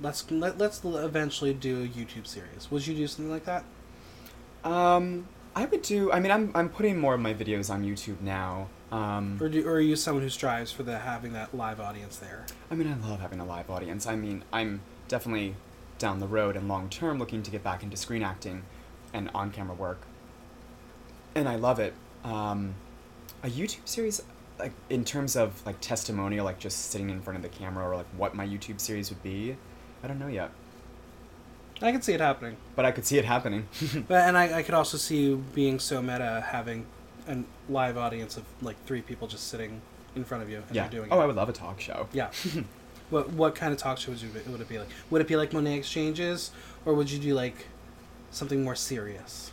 [0.01, 2.69] Let's let, let's eventually do a YouTube series.
[2.69, 3.63] Would you do something like that?
[4.65, 6.11] Um, I would do.
[6.11, 8.67] I mean, I'm I'm putting more of my videos on YouTube now.
[8.91, 12.17] Um, Or do or are you someone who strives for the having that live audience
[12.17, 12.45] there?
[12.69, 14.05] I mean, I love having a live audience.
[14.05, 15.55] I mean, I'm definitely
[15.97, 18.63] down the road and long term looking to get back into screen acting
[19.13, 20.01] and on camera work.
[21.33, 21.93] And I love it.
[22.23, 22.75] Um,
[23.43, 24.21] a YouTube series,
[24.59, 27.95] like in terms of like testimonial, like just sitting in front of the camera or
[27.95, 29.55] like what my YouTube series would be,
[30.03, 30.51] I don't know yet.
[31.81, 32.57] I can see it happening.
[32.75, 33.67] But I could see it happening.
[34.07, 36.85] But and I, I could also see you being so meta, having
[37.27, 39.81] a live audience of like three people just sitting
[40.15, 40.83] in front of you and yeah.
[40.83, 41.23] you're doing oh, it.
[41.23, 42.07] I would love a talk show.
[42.13, 42.31] Yeah.
[43.09, 44.89] what what kind of talk show would you would it be like?
[45.09, 46.51] Would it be like Monet Exchanges,
[46.85, 47.67] or would you do like
[48.31, 49.51] something more serious?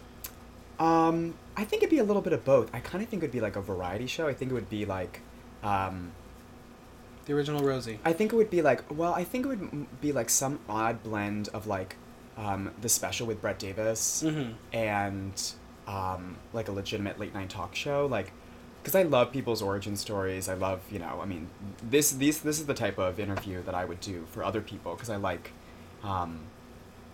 [0.79, 2.75] Um, I think it'd be a little bit of both.
[2.75, 4.27] I kind of think it would be like a variety show.
[4.27, 5.21] I think it would be like,
[5.63, 6.13] um,
[7.27, 8.01] The original Rosie.
[8.05, 11.03] I think it would be like, well, I think it would be like some odd
[11.05, 11.97] blend of like,
[12.37, 14.53] um, the special with Brett Davis Mm-hmm.
[14.73, 15.53] and
[15.87, 18.33] um, like a legitimate late night talk show, like.
[18.83, 20.49] Because I love people's origin stories.
[20.49, 21.49] I love, you know, I mean,
[21.89, 24.95] this these this is the type of interview that I would do for other people
[24.95, 25.53] because I like,
[26.03, 26.41] um,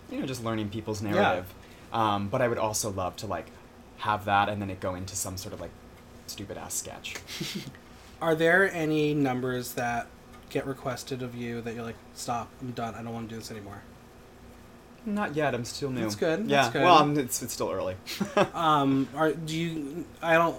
[0.09, 1.11] you know, just learning people's Yeah.
[1.11, 1.53] narrative.
[1.93, 3.51] Um, but I would also love to like
[3.97, 5.69] have that and then it go into some sort of like
[6.25, 7.13] stupid ass sketch.
[8.21, 10.07] Are there any numbers that
[10.49, 13.39] get requested of you that you're like, stop, I'm done, I don't want to do
[13.39, 13.83] this anymore?
[15.05, 15.53] Not yet.
[15.55, 16.01] I'm still new.
[16.01, 16.61] That's good, Yeah.
[16.63, 16.83] that's good.
[16.83, 17.95] Well, I'm, it's it's still early.
[18.53, 20.05] Um, are do you?
[20.21, 20.55] I don't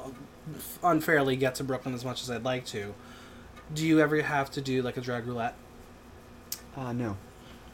[0.82, 2.94] unfairly get to Brooklyn as much as I'd like to.
[3.74, 5.54] Do you ever have to do like a drag roulette?
[6.76, 7.16] uh, no.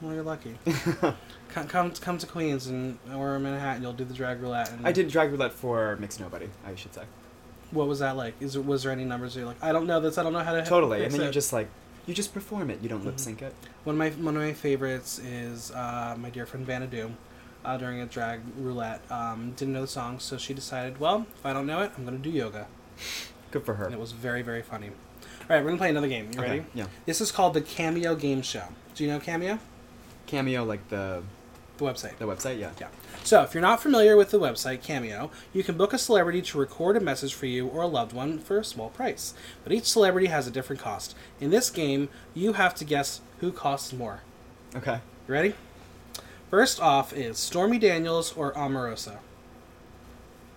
[0.03, 0.59] Well, you're lucky.
[1.49, 3.83] come, come, come to Queens and or Manhattan.
[3.83, 4.71] You'll do the drag roulette.
[4.71, 6.51] And I did drag roulette for Mix Nobody.
[6.67, 7.05] I should say.
[7.71, 8.35] What was that like?
[8.41, 10.19] Is was there any numbers you're like, I don't know this.
[10.19, 11.03] I don't know how to Totally.
[11.05, 11.69] And then you it." just like
[12.07, 12.79] you just perform it.
[12.83, 13.07] You don't Mhm.
[13.07, 13.55] lip sync it.
[13.85, 17.17] One of my one of my favorites is uh, my dear friend Vanna Doom.
[17.65, 21.45] Uh, during a drag roulette, um, didn't know the song, so she decided, well, if
[21.45, 22.69] I don't know it, I'm gonna do yoga,
[23.51, 23.87] Good for her.
[23.87, 24.87] and it was very very funny.
[24.89, 26.27] All right, we're gonna play another game.
[26.33, 26.65] You Okay, ready?
[26.75, 26.87] Yeah.
[27.07, 28.65] This is called the Cameo Game Show.
[28.95, 29.59] Do you know Cameo?
[30.27, 31.23] Cameo, like the
[31.79, 32.19] The website.
[32.19, 32.59] the website.
[32.61, 32.71] Yeah.
[32.81, 32.87] Yeah.
[33.27, 36.59] So, if you're not familiar with the website Cameo, you can book a celebrity to
[36.59, 39.35] record a message for you or a loved one for a small price.
[39.65, 41.17] But each celebrity has a different cost.
[41.41, 44.21] In this game, you have to guess who costs more.
[44.77, 45.01] Okay.
[45.27, 45.55] You ready?
[46.51, 49.17] First off is Stormy Daniels or Omarosa.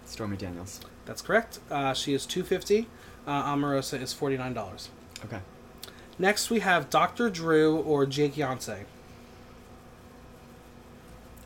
[0.05, 0.79] Stormy Daniels.
[1.07, 1.57] That's correct.
[1.71, 2.85] Uh, she is two fifty.
[3.25, 4.89] Uh, Omarosa is forty nine dollars.
[5.25, 5.39] Okay.
[6.19, 7.31] Next, we have Dr.
[7.31, 8.83] Drew or Jake Yonsei.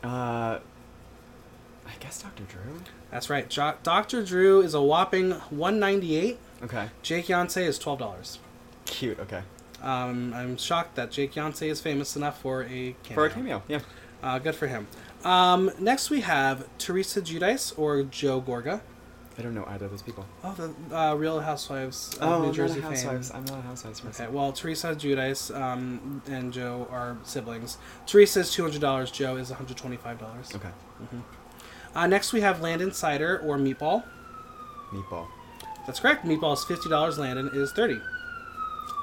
[0.02, 0.58] Uh,
[2.04, 2.44] guess Dr.
[2.44, 2.80] Drew.
[3.10, 3.48] That's right.
[3.48, 4.22] Jo- Dr.
[4.22, 6.38] Drew is a whopping one ninety eight.
[6.62, 6.88] Okay.
[7.02, 8.38] Jake Yonsei is twelve dollars.
[8.84, 9.18] Cute.
[9.18, 9.42] Okay.
[9.82, 13.14] Um, I'm shocked that Jake Yonsei is famous enough for a cameo.
[13.14, 13.62] For a cameo.
[13.68, 13.80] Yeah.
[14.22, 14.86] Uh, good for him.
[15.24, 18.80] Um, next we have Teresa Giudice or Joe Gorga.
[19.36, 20.24] I don't know either of those people.
[20.44, 23.20] Oh, the uh, Real Housewives of oh, New I'm Jersey not a fame.
[23.34, 24.26] I'm not a housewives person.
[24.26, 27.78] Okay, well, Teresa Giudice um, and Joe are siblings.
[28.06, 29.10] Teresa is two hundred dollars.
[29.10, 30.52] Joe is one hundred twenty-five dollars.
[30.54, 30.68] Okay.
[31.94, 34.02] Uh, next we have Landon Cider or Meatball.
[34.92, 35.26] Meatball.
[35.86, 36.24] That's correct.
[36.24, 37.18] Meatball is fifty dollars.
[37.18, 38.00] Landon is thirty.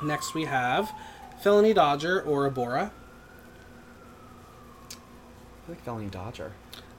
[0.04, 0.92] Next we have
[1.42, 2.92] Felony Dodger or Abora.
[4.92, 6.54] I like Felony Dodger.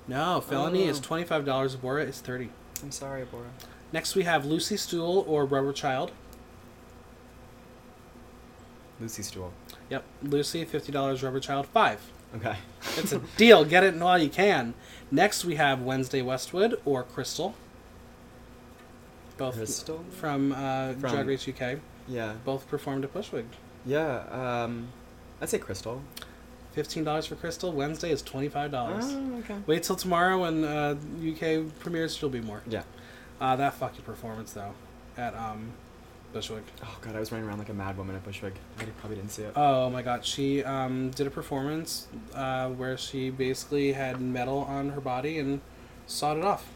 [0.09, 1.03] No, Felony is Oh.
[1.03, 1.77] twenty-five dollars.
[1.77, 2.51] Abora is thirty.
[2.83, 3.49] I'm sorry, Bora.
[3.93, 6.13] Next we have Lucy Stool or Rubber Child.
[9.01, 9.53] Lucy Stool.
[9.91, 11.23] Yep, Lucy fifty dollars.
[11.23, 12.01] Rubber Child five.
[12.37, 12.57] Okay.
[12.97, 13.65] It's a deal.
[13.65, 14.75] Get it while you can.
[15.11, 17.55] Next we have Wednesday Westwood or Crystal.
[19.37, 20.05] Both Crystal?
[20.13, 21.79] from, uh, From- Drag Race UK.
[22.09, 22.35] Yeah.
[22.45, 23.45] Both performed at Bushwig.
[23.85, 24.25] Yeah.
[24.31, 24.89] Um,
[25.41, 26.03] I'd say Crystal.
[26.73, 27.71] Fifteen dollars for Crystal.
[27.71, 29.05] Wednesday is twenty-five dollars.
[29.09, 29.57] Oh, okay.
[29.67, 32.17] Wait till tomorrow when uh, UK premieres.
[32.17, 32.63] She'll be more.
[32.67, 32.83] Yeah.
[33.41, 34.73] Uh, that fucking performance though,
[35.19, 35.73] at um,
[36.33, 36.63] Bushwig.
[36.83, 38.53] Oh god, I was running around like a mad woman at Bushwig.
[38.79, 39.53] I probably didn't see it.
[39.57, 44.91] Oh my god, she um, did a performance uh, where she basically had metal on
[44.91, 45.61] her body and
[46.07, 46.69] sawed it off.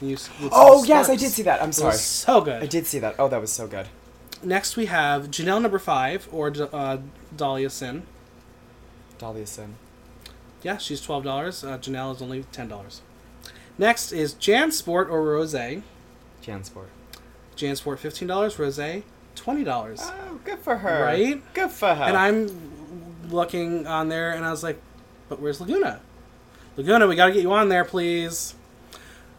[0.00, 0.16] You
[0.52, 1.62] oh yes, I did see that.
[1.62, 1.92] I'm sorry.
[1.92, 2.62] was so good.
[2.62, 3.14] I did see that.
[3.18, 3.86] Oh, that was so good.
[4.42, 6.98] Next we have Janelle number five or uh,
[7.36, 8.02] Dahlia Sin.
[9.18, 9.76] Dahlia Sin.
[10.62, 11.62] Yeah, she's twelve dollars.
[11.62, 13.02] Uh, Janelle is only ten dollars.
[13.78, 15.54] Next is Jan Sport or Rose.
[15.54, 16.88] Jansport.
[17.56, 18.58] Jan Sport fifteen dollars.
[18.58, 18.80] Rose
[19.34, 20.00] twenty dollars.
[20.02, 21.02] Oh, good for her.
[21.04, 21.42] Right?
[21.54, 22.04] Good for her.
[22.04, 24.80] And I'm looking on there, and I was like,
[25.28, 26.00] "But where's Laguna?
[26.76, 28.54] Laguna, we got to get you on there, please."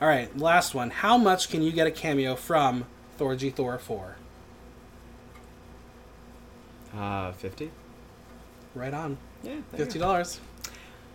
[0.01, 0.89] All right, last one.
[0.89, 2.85] How much can you get a cameo from
[3.17, 4.17] Thorgy Thor 4.
[6.95, 7.71] Uh, 50?
[8.73, 9.17] Right on.
[9.43, 9.55] Yeah.
[9.75, 10.39] $50.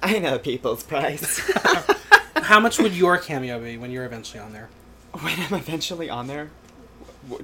[0.02, 1.40] I know people's price.
[2.36, 4.68] How much would your cameo be when you're eventually on there?
[5.12, 6.50] when I'm eventually on there, w-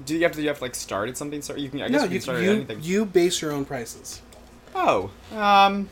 [0.04, 1.42] do you have to, do you have to like start at something?
[1.42, 2.78] Start you can I guess no, you can you, start at you, anything.
[2.82, 4.22] you base your own prices.
[4.74, 5.88] Oh, um,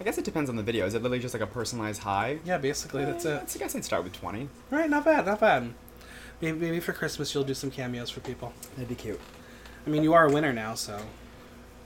[0.00, 0.86] I guess it depends on the video.
[0.86, 2.38] Is it literally just like a personalized high?
[2.44, 3.52] Yeah, basically, that's Uh, it.
[3.54, 4.48] I guess I'd start with twenty.
[4.70, 5.72] Right, not bad, not bad.
[6.40, 8.52] Maybe, maybe for Christmas you'll do some cameos for people.
[8.76, 9.20] That'd be cute.
[9.86, 11.00] I mean, you are a winner now, so.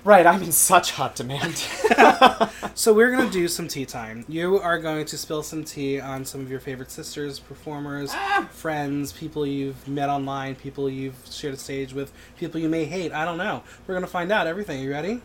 [0.04, 1.64] Right, I'm in such hot demand.
[2.74, 4.24] So we're gonna do some tea time.
[4.28, 8.48] You are going to spill some tea on some of your favorite sisters, performers, Ah!
[8.50, 13.12] friends, people you've met online, people you've shared a stage with, people you may hate.
[13.12, 13.62] I don't know.
[13.86, 14.82] We're gonna find out everything.
[14.82, 15.20] You ready?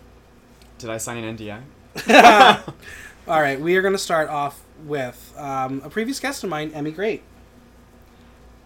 [0.77, 1.61] Did I sign an NDA?
[3.27, 3.59] All right.
[3.59, 7.23] We are gonna start off with um, a previous guest of mine, Emmy Great.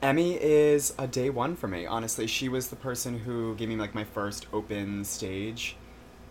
[0.01, 1.85] Emmy is a day one for me.
[1.85, 5.75] Honestly, she was the person who gave me like my first open stage,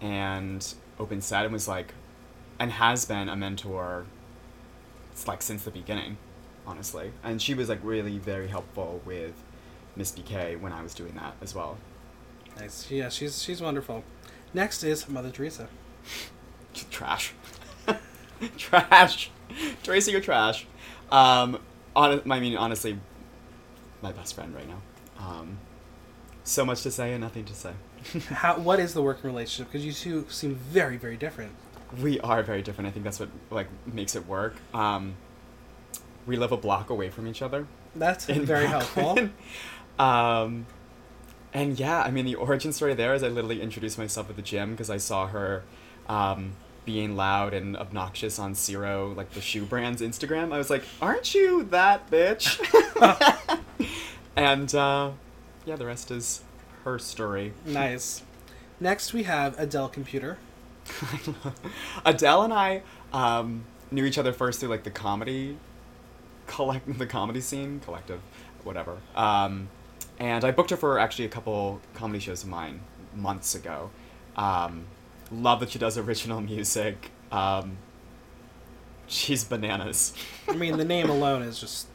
[0.00, 1.94] and open set, and was like,
[2.58, 4.06] and has been a mentor.
[5.12, 6.16] It's like since the beginning,
[6.66, 9.34] honestly, and she was like really very helpful with
[9.96, 11.78] Miss BK when I was doing that as well.
[12.58, 12.90] Nice.
[12.90, 14.04] Yeah, she's she's wonderful.
[14.52, 15.68] Next is Mother Teresa.
[16.90, 17.34] trash.
[18.56, 19.30] trash.
[19.82, 20.66] teresa you're trash.
[21.10, 21.58] Um,
[21.94, 22.98] on, I mean, honestly,
[24.02, 24.80] my best friend right now.
[25.18, 25.58] Um,
[26.44, 27.72] so much to say and nothing to say.
[28.30, 28.58] How?
[28.58, 29.72] What is the working relationship?
[29.72, 31.52] Because you two seem very very different.
[32.00, 32.88] We are very different.
[32.88, 34.56] I think that's what like makes it work.
[34.72, 35.14] Um,
[36.26, 37.66] we live a block away from each other.
[37.94, 38.68] That's very Brooklyn.
[38.68, 39.28] helpful.
[40.04, 40.66] um,
[41.52, 44.42] and yeah, I mean, the origin story there is I literally introduced myself at the
[44.42, 45.64] gym because I saw her
[46.08, 46.52] um,
[46.84, 50.52] being loud and obnoxious on Xero, like the shoe brand's Instagram.
[50.52, 52.60] I was like, aren't you that bitch?
[54.36, 55.10] and uh,
[55.64, 56.42] yeah, the rest is
[56.84, 57.52] her story.
[57.64, 58.22] Nice.
[58.78, 60.38] Next we have Adele Computer.
[62.04, 65.56] Adele and I um, knew each other first through like the comedy
[66.50, 68.20] collect the comedy scene collective,
[68.64, 68.96] whatever.
[69.14, 69.68] Um,
[70.18, 72.80] and I booked her for actually a couple comedy shows of mine
[73.14, 73.90] months ago.
[74.36, 74.86] Um,
[75.30, 77.10] love that she does original music.
[77.30, 77.78] Um,
[79.06, 80.12] she's bananas.
[80.48, 81.86] I mean, the name alone is just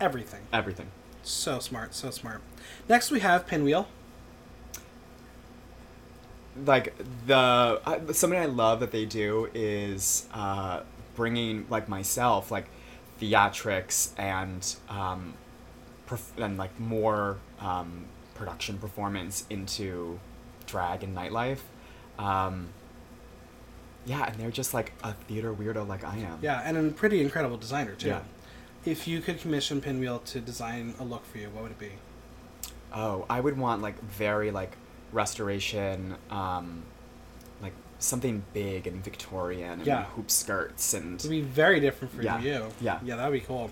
[0.00, 0.40] everything.
[0.52, 0.88] Everything.
[1.22, 2.40] So smart, so smart.
[2.88, 3.88] Next we have Pinwheel.
[6.66, 6.94] like
[7.26, 10.82] the I, something I love that they do is uh,
[11.14, 12.66] bringing like myself like
[13.20, 15.34] theatrics and um,
[16.08, 20.18] perf- and like more um, production performance into
[20.66, 21.60] drag and nightlife.
[22.18, 22.68] Um,
[24.06, 26.38] yeah, and they're just like a theater weirdo like I am.
[26.42, 28.08] Yeah, and a pretty incredible designer too.
[28.08, 28.20] Yeah.
[28.84, 31.92] If you could commission Pinwheel to design a look for you, what would it be?
[32.92, 34.72] Oh, I would want like very like
[35.12, 36.82] restoration, um,
[37.62, 40.04] like something big and Victorian and Yeah.
[40.04, 42.68] hoop skirts and It would be very different for Yeah, you.
[42.80, 42.98] yeah.
[43.04, 43.70] Yeah, that would be cool.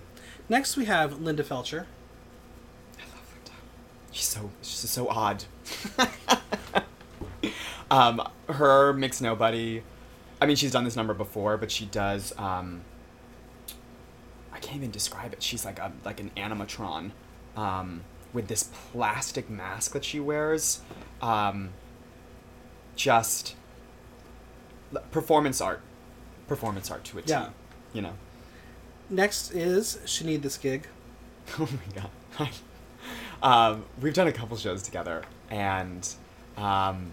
[0.49, 1.85] Next we have Linda Felcher.
[2.99, 3.51] I love Linda.
[4.13, 5.45] She's so she's so odd.
[7.91, 9.83] um, her mix nobody.
[10.41, 12.33] I mean, she's done this number before, but she does.
[12.39, 12.83] Um,
[14.53, 15.43] I can't even describe it.
[15.43, 17.11] She's like a like an animatron,
[17.57, 20.81] um, with this plastic mask that she wears.
[21.23, 21.71] Um,
[22.97, 23.55] just
[25.11, 25.81] performance art,
[26.47, 27.31] performance art to a T.
[27.31, 27.51] Yeah.
[27.93, 28.13] You know.
[29.11, 30.87] Next is She Need This Gig.
[31.59, 32.03] Oh my
[32.39, 32.51] god.
[33.43, 36.07] um, we've done a couple shows together, and
[36.59, 37.13] um,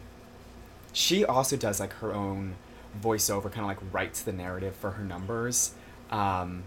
[0.91, 2.55] she also does like her own
[3.01, 5.73] voiceover, kind of like writes the narrative for her numbers.
[6.11, 6.63] Um,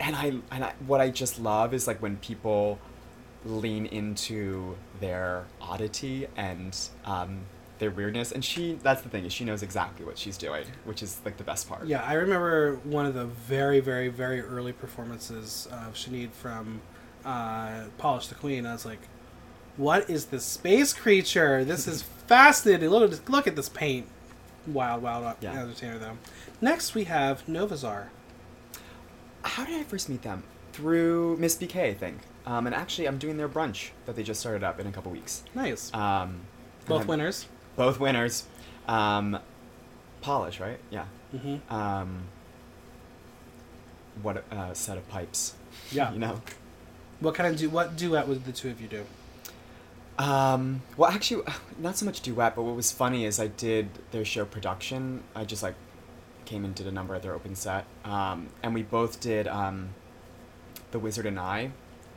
[0.00, 2.78] and I and I, what I just love is like when people
[3.48, 7.40] lean into their oddity and um,
[7.78, 11.02] their weirdness, and she that's the thing is she knows exactly what she's doing, which
[11.02, 11.86] is like the best part.
[11.86, 16.80] Yeah, I remember one of the very, very, very early performances of Sinead from
[17.24, 18.66] uh, Polish the Queen.
[18.66, 19.00] I was like,
[19.76, 21.64] "What is this space creature?
[21.64, 22.88] This is fascinating.
[22.90, 24.06] Look at this, look at this paint."
[24.66, 25.52] Wild, wild Yeah.
[25.62, 26.18] entertainer though.
[26.60, 28.08] Next we have Novazar.
[29.42, 30.42] How did I first meet them?
[30.72, 32.18] Through Miss BK, I think.
[32.46, 35.12] Um, and actually, I'm doing their brunch that they just started up in a couple
[35.12, 35.42] weeks.
[35.54, 35.92] Nice.
[35.92, 36.40] Um,
[36.86, 37.46] Both winners.
[37.76, 38.44] Both winners.
[38.86, 39.38] Um,
[40.22, 40.78] Polish, right?
[40.90, 41.04] Yeah.
[41.36, 42.22] hmm Um,
[44.22, 45.54] what a uh, set of pipes.
[45.92, 46.12] Yeah.
[46.12, 46.40] You know?
[47.20, 49.04] What kind of du- what duet would the two of you do?
[50.18, 51.44] Um, well, actually,
[51.78, 55.22] not so much duet, but what was funny is I did their show production.
[55.34, 55.74] I just like
[56.44, 59.90] came and did a number at their open set, um, and we both did um,
[60.92, 61.72] "The Wizard and I,"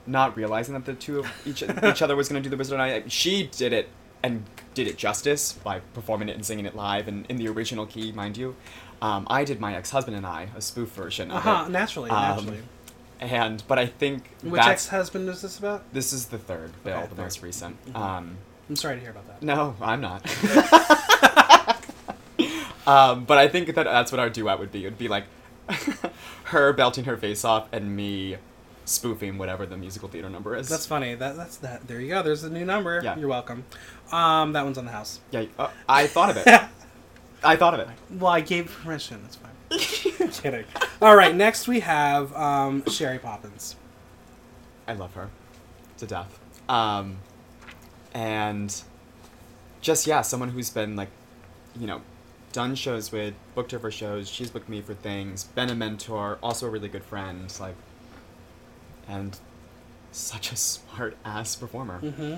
[0.08, 2.80] not realizing that the two of each each other was going to do the Wizard
[2.80, 3.04] and I.
[3.08, 3.90] She did it
[4.24, 4.44] and
[4.74, 8.12] did it justice by performing it and singing it live and in the original key,
[8.12, 8.56] mind you.
[9.02, 11.72] Um, I did my ex-husband and I, a spoof version uh-huh, it.
[11.72, 12.60] Naturally, Um, naturally.
[13.20, 15.92] And but I think Which ex-husband is this about?
[15.94, 17.22] this is the third bill, Okay, the third.
[17.24, 17.84] most recent.
[17.92, 17.96] Mhm.
[17.96, 18.38] Um,
[18.70, 19.42] I'm sorry to hear about that.
[19.44, 20.24] no, I'm not.
[22.88, 24.84] um, but I think that that's what our duet would be.
[24.84, 25.26] It would be like
[26.46, 28.38] her belting her face off and me
[28.86, 30.68] spoofing whatever the musical theater number is.
[30.68, 31.16] That's funny.
[31.16, 31.88] That that's that.
[31.88, 32.24] There you go.
[32.24, 33.02] There's a new number.
[33.04, 33.18] Yeah.
[33.18, 33.66] You're welcome.
[34.12, 35.20] Um, that one's on the house.
[35.32, 35.46] yeah.
[35.58, 36.48] Uh, I thought of it.
[37.44, 37.88] I thought of it.
[38.12, 39.20] Well, I gave permission.
[39.24, 40.30] That's fine.
[40.32, 40.66] Kidding.
[41.02, 41.36] All right.
[41.36, 43.76] Next we have um, Sherry Poppins.
[44.88, 45.30] I love her
[45.98, 46.40] to death.
[46.70, 47.18] Um,
[48.14, 48.82] and
[49.82, 51.10] just yeah, someone who's been like,
[51.80, 52.02] you know,
[52.52, 54.30] done shows with, booked her for shows.
[54.30, 55.46] She's booked me for things.
[55.46, 57.52] Been a mentor, also a really good friend.
[57.60, 57.76] Like,
[59.12, 59.38] and
[60.12, 62.00] such a smart ass performer.
[62.02, 62.36] Mm-hmm.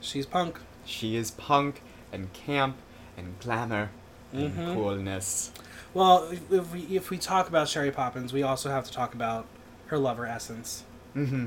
[0.00, 0.58] She's punk.
[0.84, 2.76] She is punk and camp
[3.16, 3.90] and glamour
[4.32, 4.74] and Mhm.
[4.74, 5.50] coolness.
[5.94, 9.14] Well, if, if we if we talk about Sherry Poppins, we also have to talk
[9.14, 9.46] about
[9.86, 10.84] her lover essence.
[11.14, 11.46] Mm-hmm.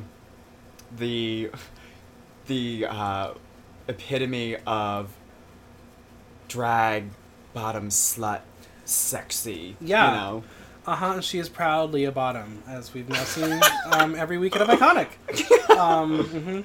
[0.95, 1.51] The
[2.47, 3.34] the uh,
[3.88, 5.11] epitome of
[6.47, 7.09] drag
[7.53, 8.41] bottom slut
[8.86, 9.76] sexy.
[9.80, 10.05] Yeah.
[10.09, 10.43] You know.
[10.90, 11.12] Uh huh.
[11.14, 13.62] And she is proudly a bottom, as we've now seen
[13.92, 15.10] um, every weekend of Iconic.
[15.78, 16.64] Um, mhm.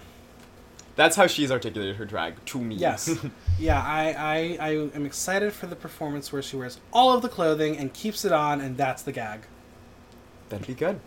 [0.97, 2.77] That's how she's articulated her drag to me.
[2.77, 3.11] Yes.
[3.57, 7.29] Yeah, I, I, I am excited for the performance where she wears all of the
[7.29, 9.43] clothing and keeps it on, and that's the gag.
[10.49, 10.99] That'd be good.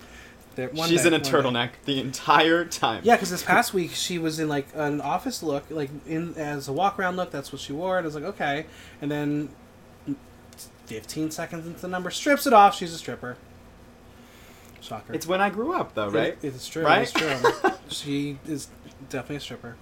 [0.55, 1.29] There- one she's day, in a one day.
[1.29, 3.01] turtleneck the entire time.
[3.03, 6.69] Yeah, because this past week she was in like an office look, like in as
[6.69, 7.31] a walk around look.
[7.31, 8.65] That's what she wore, and I was like, okay.
[9.01, 9.49] And then,
[10.87, 12.75] fifteen seconds into the number, strips it off.
[12.75, 13.37] She's a stripper.
[14.81, 15.13] Shocker.
[15.13, 16.37] It's when I grew up, though, right?
[16.41, 16.83] It, it's true.
[16.83, 17.01] Right?
[17.03, 17.71] It's true.
[17.89, 18.67] she is
[19.09, 19.75] definitely a stripper.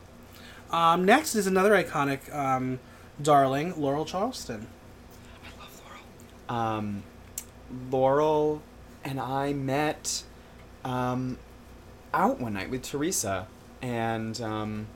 [0.72, 2.80] Um, next is another iconic um,
[3.22, 4.68] darling, Laurel Charleston.
[5.43, 5.82] I love
[6.49, 6.62] Laurel.
[6.62, 7.03] Um,
[7.91, 8.62] Laurel
[9.03, 10.24] and I met
[10.84, 11.38] um,
[12.14, 13.47] out one night with Teresa,
[13.82, 14.88] and um,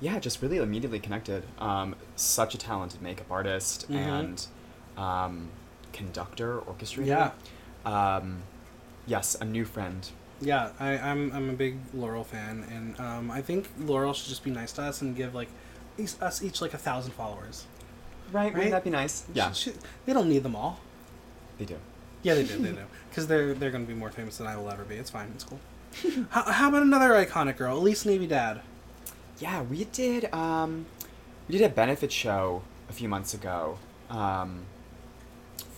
[0.00, 1.42] yeah, just really immediately connected.
[1.58, 3.96] Um, such a talented makeup artist Mhm.
[3.96, 4.46] and
[4.98, 5.48] um,
[5.92, 7.06] conductor, orchestrator.
[7.06, 7.30] Yeah.
[7.84, 8.42] Um,
[9.06, 10.08] yes, a new friend.
[10.40, 14.44] Yeah, I, I'm I'm a big Laurel fan, and um, I think Laurel should just
[14.44, 15.48] be nice to us and give like
[15.98, 17.66] each, us each like a thousand followers.
[18.30, 18.44] Right?
[18.44, 18.54] Right?
[18.54, 19.24] Wouldn't that be nice?
[19.32, 19.76] Yeah, She- she-
[20.06, 20.80] they don't need them all.
[21.58, 21.76] they do.
[22.22, 22.58] Yeah, they do.
[22.58, 22.78] They do.
[23.08, 24.94] Because they're they're going to be more famous than I will ever be.
[24.96, 25.32] It's fine.
[25.34, 25.58] It's cool.
[26.30, 28.60] how, how about another iconic girl, Elise Navy Dad?
[29.40, 30.32] Yeah, we did.
[30.32, 30.86] Um,
[31.48, 33.78] we did a benefit show a few months ago
[34.10, 34.66] um,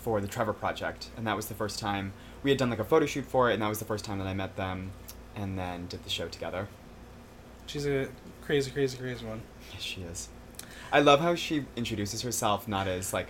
[0.00, 2.84] for the Trevor Project, and that was the first time we had done like a
[2.84, 4.92] photo shoot for it, and that was the first time that I met them,
[5.36, 6.68] and then did the show together.
[7.66, 8.08] She's a
[8.42, 9.42] crazy, crazy, crazy one.
[9.72, 10.28] Yes, she is.
[10.92, 13.28] I love how she introduces herself not as like,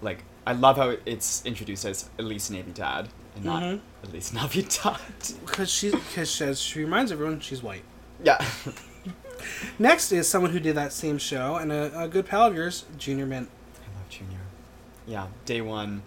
[0.00, 3.80] like I love how it's introduced as Elise Navy Dad and not Mhm.
[4.04, 4.98] Elise Navy Dad.
[5.44, 7.82] Because she, because she, she reminds everyone she's white.
[8.24, 8.42] Yeah.
[9.78, 12.84] Next is someone who did that same show and a, a good pal of yours,
[12.96, 13.48] Junior Mint.
[13.76, 14.38] I love Junior.
[15.06, 16.02] Yeah, day one.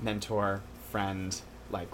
[0.00, 0.60] Mentor,
[0.90, 1.40] friend,
[1.70, 1.88] like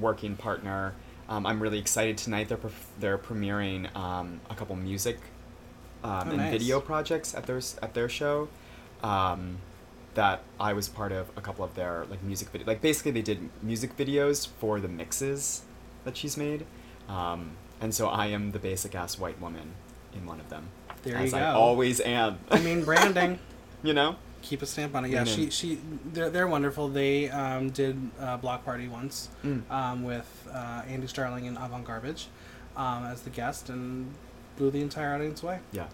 [0.00, 0.94] working partner.
[1.28, 2.48] Um, I'm really excited tonight.
[2.48, 5.16] They're perf- they're premiering um, a couple music
[6.04, 6.52] um, Oh, and nice.
[6.52, 8.48] video projects at their at their show.
[9.02, 9.58] Um,
[10.14, 12.66] that I was part of a couple of their like music video.
[12.66, 15.62] Like basically, they did music videos for the mixes
[16.04, 16.66] that she's made.
[17.08, 19.72] Um, and so I am the basic ass white woman
[20.14, 20.68] in one of them.
[21.02, 21.58] There as you I go.
[21.58, 22.38] always am.
[22.50, 23.38] I mean, branding.
[23.82, 24.16] you know.
[24.48, 25.10] Keep a stamp on it.
[25.10, 25.78] Yeah, Lean she she
[26.14, 26.88] they're they're wonderful.
[26.88, 29.70] They um, did uh, block party once Mm.
[29.70, 32.28] um, with uh, Andy Starling and Avant Garbage
[32.74, 34.10] um, as the guest and
[34.56, 35.58] blew the entire audience away.
[35.70, 35.88] Yeah.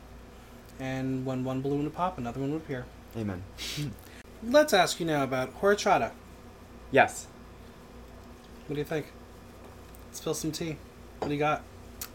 [0.78, 2.84] And when one balloon would pop, another one would appear.
[3.16, 3.42] Amen.
[4.44, 6.12] Let's ask you now about Horrorchata.
[6.92, 7.26] Yes.
[8.68, 9.06] What do you think?
[10.12, 10.76] Spill some tea.
[11.18, 11.62] What do you got?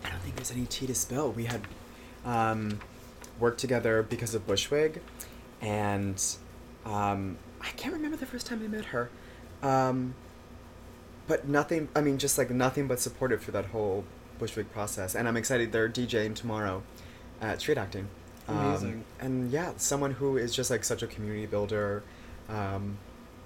[0.05, 1.31] I don't think there's any tea to spill.
[1.33, 1.61] We had
[2.23, 2.79] um,
[3.41, 4.99] worked together because of Bushwig,
[5.61, 6.21] and
[6.85, 9.09] um, I can't remember the first time I met her.
[9.61, 10.15] Um,
[11.27, 14.03] but nothing, I mean, just like nothing but supportive for that whole
[14.39, 15.15] Bushwig process.
[15.15, 16.81] And I'm excited they're DJing tomorrow
[17.41, 18.07] at Street Acting.
[18.47, 19.03] Um, Amazing.
[19.19, 22.03] and yeah, someone who is just like such a community builder
[22.47, 22.97] um,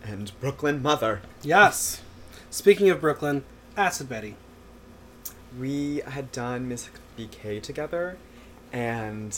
[0.03, 1.21] and Brooklyn mother.
[1.41, 2.01] Yes.
[2.49, 3.43] Speaking of Brooklyn,
[3.75, 4.35] Acid Betty.
[5.59, 8.17] we had done Miss BK together
[8.71, 9.37] and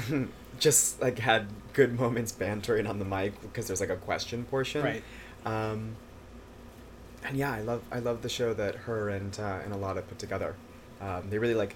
[0.58, 4.82] just like had good moments bantering on the mic because there's like a question portion.
[4.82, 5.02] Right.
[5.44, 5.96] Um,
[7.24, 10.18] and yeah, I love I love the show that her and uh, and Alana put
[10.18, 10.54] together.
[11.00, 11.74] Um, they really like.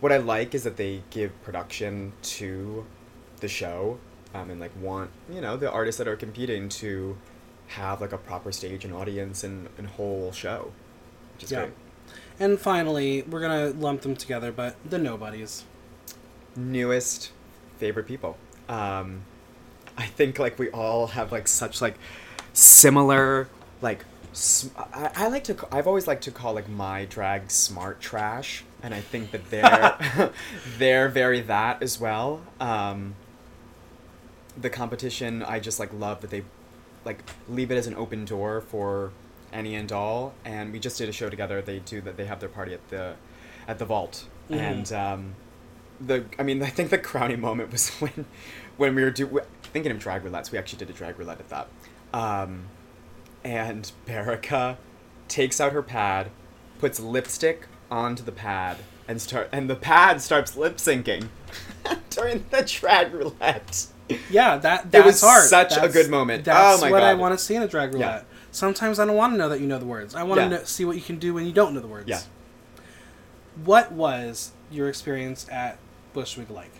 [0.00, 2.84] What I like is that they give production to
[3.40, 3.98] the show,
[4.34, 7.16] um, and like want you know the artists that are competing to
[7.68, 10.72] have like a proper stage and audience and, and whole show,
[11.34, 11.60] which is Yeah.
[11.62, 11.72] great.
[12.38, 15.64] And finally, we're gonna lump them together, but the nobodies.
[16.56, 17.32] newest
[17.78, 18.36] favorite people.
[18.68, 19.22] Um,
[19.96, 21.96] I think like we all have like such like
[22.52, 23.48] similar
[23.82, 28.00] like sm- I, I like to I've always liked to call like my drag smart
[28.00, 30.30] trash, and I think that they're
[30.78, 32.42] they're very that as well.
[32.60, 33.14] Um,
[34.60, 36.44] the competition I just like love that they
[37.04, 39.10] like leave it as an open door for
[39.52, 42.38] any and all and we just did a show together they do that they have
[42.40, 43.14] their party at the
[43.68, 44.56] at the vault Mhm.
[44.58, 45.34] and um
[46.00, 48.24] the i mean i think the crowning moment was when
[48.76, 51.48] when we were do, thinking of drag roulettes we actually did a drag roulette at
[51.48, 51.68] that
[52.12, 52.64] um
[53.44, 54.76] and Berica
[55.28, 56.30] takes out her pad
[56.78, 61.28] puts lipstick onto the pad and start and the pad starts lip syncing
[62.10, 63.86] during the drag roulette
[64.30, 65.44] Yeah, that that's was art.
[65.44, 66.44] such a good moment.
[66.44, 67.98] That's Oh my what I want to see in a drag Yeah.
[67.98, 68.24] roulette.
[68.52, 70.14] Sometimes I don't want to know that you know the words.
[70.14, 70.48] I want Yeah.
[70.48, 72.06] to know, see what you can do when you don't know the words.
[72.08, 72.20] Yeah.
[73.62, 75.78] What was your experience at
[76.14, 76.72] Bushwig like?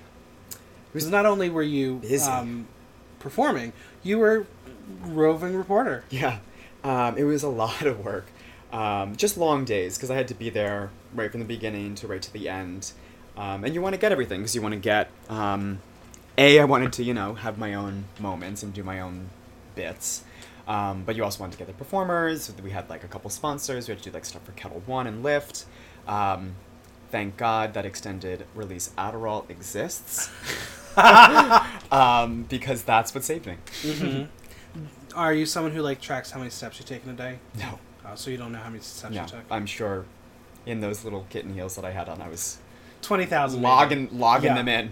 [0.93, 2.67] Because not only were you um,
[3.19, 3.73] performing,
[4.03, 4.47] you were
[5.05, 6.05] roving reporter.
[6.11, 6.39] Yeah,
[6.85, 8.27] um, it was a lot of work.
[8.73, 12.09] Um, just long days because I had to be there right from the beginning to
[12.09, 12.93] right to the end.
[13.37, 15.11] Um, and you want to get everything because you want to get.
[15.29, 15.81] Um,
[16.37, 19.31] a, I wanted to you know have my own moments and do my own
[19.75, 20.25] bits.
[20.67, 22.53] Um, but you also wanted to get the performers.
[22.63, 23.87] We had like a couple sponsors.
[23.87, 25.65] We had to do like stuff for Ketel One and Lyft.
[26.09, 26.55] Um,
[27.15, 30.33] thank God that extended release Adderall exists.
[31.93, 33.55] um, because that's what saved me.
[33.83, 34.25] Mm-hmm.
[35.17, 37.39] Are you someone who like tracks how many steps you take in a day?
[37.57, 37.79] No.
[38.05, 39.45] Uh, so you don't know how many steps Yeah, you took.
[39.49, 40.07] I'm sure
[40.67, 42.59] in those little kitten heels that I had on, I was
[43.01, 43.63] Twenty thousand.
[43.63, 44.55] logging logging Yeah.
[44.57, 44.91] them in.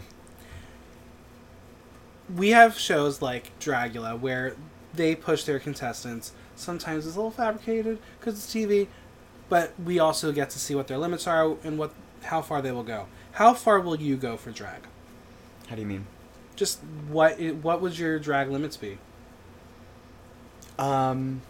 [2.36, 4.54] we have shows like Dragula where
[4.94, 6.30] they push their contestants.
[6.54, 8.86] Sometimes it's a little fabricated because it's TV,
[9.48, 11.92] but we also get to see what their limits are and what
[12.24, 13.06] how far they will go.
[13.32, 14.82] How far will you go for drag?
[15.68, 16.06] How do you mean?
[16.56, 18.98] Just what what would your drag limits be?
[20.78, 21.42] Um,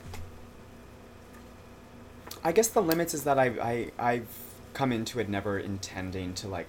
[2.45, 4.29] I guess the limits is that I, I I've
[4.75, 6.69] come into it never intending to like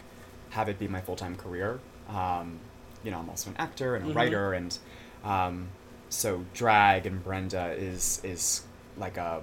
[0.52, 1.80] have it be my full time career.
[2.10, 2.60] Um,
[3.04, 4.16] you know, I'm also an actor and a Mhm.
[4.16, 4.78] writer, and
[5.24, 5.68] um,
[6.10, 8.64] so drag and Brenda is is
[8.98, 9.42] like a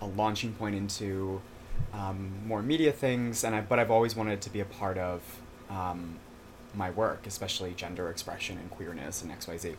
[0.00, 1.40] a launching point into
[1.92, 5.20] um, more media things, and I but I've always wanted to be a part of
[5.68, 6.16] um,
[6.74, 9.74] my work, especially gender expression and queerness and X Y Z.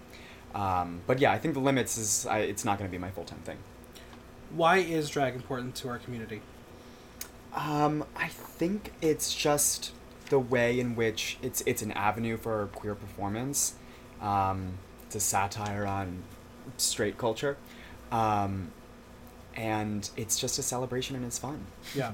[0.54, 3.12] Um, but yeah, I think the limits is I, it's not going to be my
[3.12, 3.58] full time thing.
[4.54, 6.42] Why is drag important to our community?
[7.54, 9.94] Um, I think it's just
[10.30, 13.76] the way in which it's it's an avenue for queer performance.
[14.22, 14.74] Um,
[15.06, 16.24] it's a satire on
[16.78, 17.58] straight culture,
[18.12, 18.72] um,
[19.56, 21.66] and it's just a celebration and it's fun.
[21.96, 22.14] Yeah.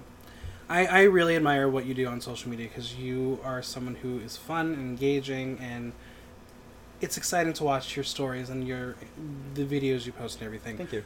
[0.69, 4.19] I, I really admire what you do on social media because you are someone who
[4.19, 5.93] is fun and engaging and
[6.99, 8.95] it's exciting to watch your stories and your
[9.53, 10.77] the videos you post and everything.
[10.77, 11.03] Thank you.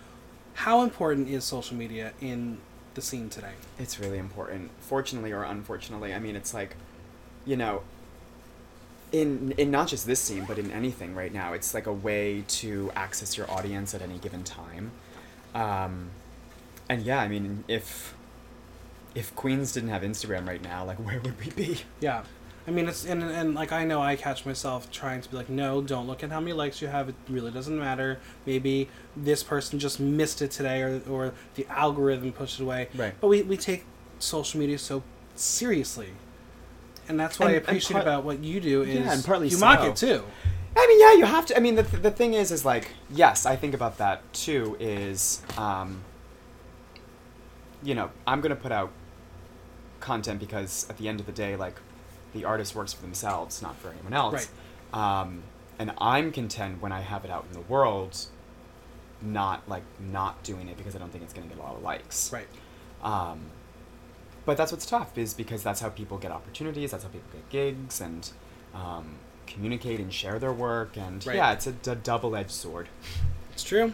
[0.54, 2.58] How important is social media in
[2.96, 3.54] the scene today?
[3.78, 4.72] It's really important.
[4.80, 6.76] Fortunately or unfortunately, I mean, it's like,
[7.46, 7.84] you know,
[9.12, 12.44] in in not just this scene, but in anything right now, it's like a way
[12.48, 14.92] to access your audience at any given time.
[15.54, 16.12] Um,
[16.92, 18.14] and yeah, I mean, if
[19.16, 21.80] if Queens didn't have Instagram right now, like where would we be?
[22.00, 22.24] Yeah.
[22.68, 25.50] I mean, it's and, and like I know I catch myself trying to be like,
[25.50, 27.10] no, don't look at how many likes you have.
[27.10, 28.20] It really doesn't matter.
[28.46, 28.88] Maybe
[29.18, 32.90] this person just missed it today, or or the algorithm pushed it away.
[32.94, 33.14] Right.
[33.20, 33.86] But we, we take
[34.20, 35.02] social media so
[35.36, 36.10] seriously,
[37.10, 39.26] and that's what I And- and appreciate part- about what you do is Yeah, and
[39.26, 40.24] partly you mock it too.
[40.78, 41.58] I mean, yeah, you have to.
[41.58, 44.78] I mean, the, th- the thing is, is like, yes, I think about that too.
[44.80, 46.04] Is, um,
[47.84, 48.92] you know, I'm gonna put out
[50.00, 51.80] content because at the end of the day, like,
[52.34, 54.50] the artist works for themselves, not for anyone else.
[54.94, 55.22] Right.
[55.22, 55.44] Um,
[55.80, 58.26] and I'm content when I have it out in the world,
[59.22, 61.82] not like not doing it because I don't think it's gonna get a lot of
[61.84, 62.32] likes.
[62.32, 62.48] Right.
[63.04, 63.42] Um,
[64.46, 66.92] but that's what's tough is because that's how people get opportunities.
[66.92, 68.30] That's how people get gigs and
[68.74, 69.16] um,
[69.46, 70.98] communicate and share their work.
[70.98, 71.36] And Right.
[71.36, 72.88] yeah, it's a, d- double-edged sword.
[73.54, 73.94] It's true.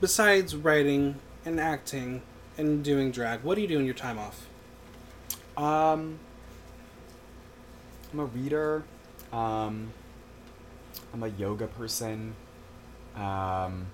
[0.00, 2.22] Besides writing and acting
[2.56, 4.46] and doing drag, what do you do in your time off?
[5.56, 6.18] Um,
[8.12, 8.84] I'm a reader.
[9.32, 9.92] Um,
[11.12, 12.34] I'm a yoga person.
[13.16, 13.86] Um,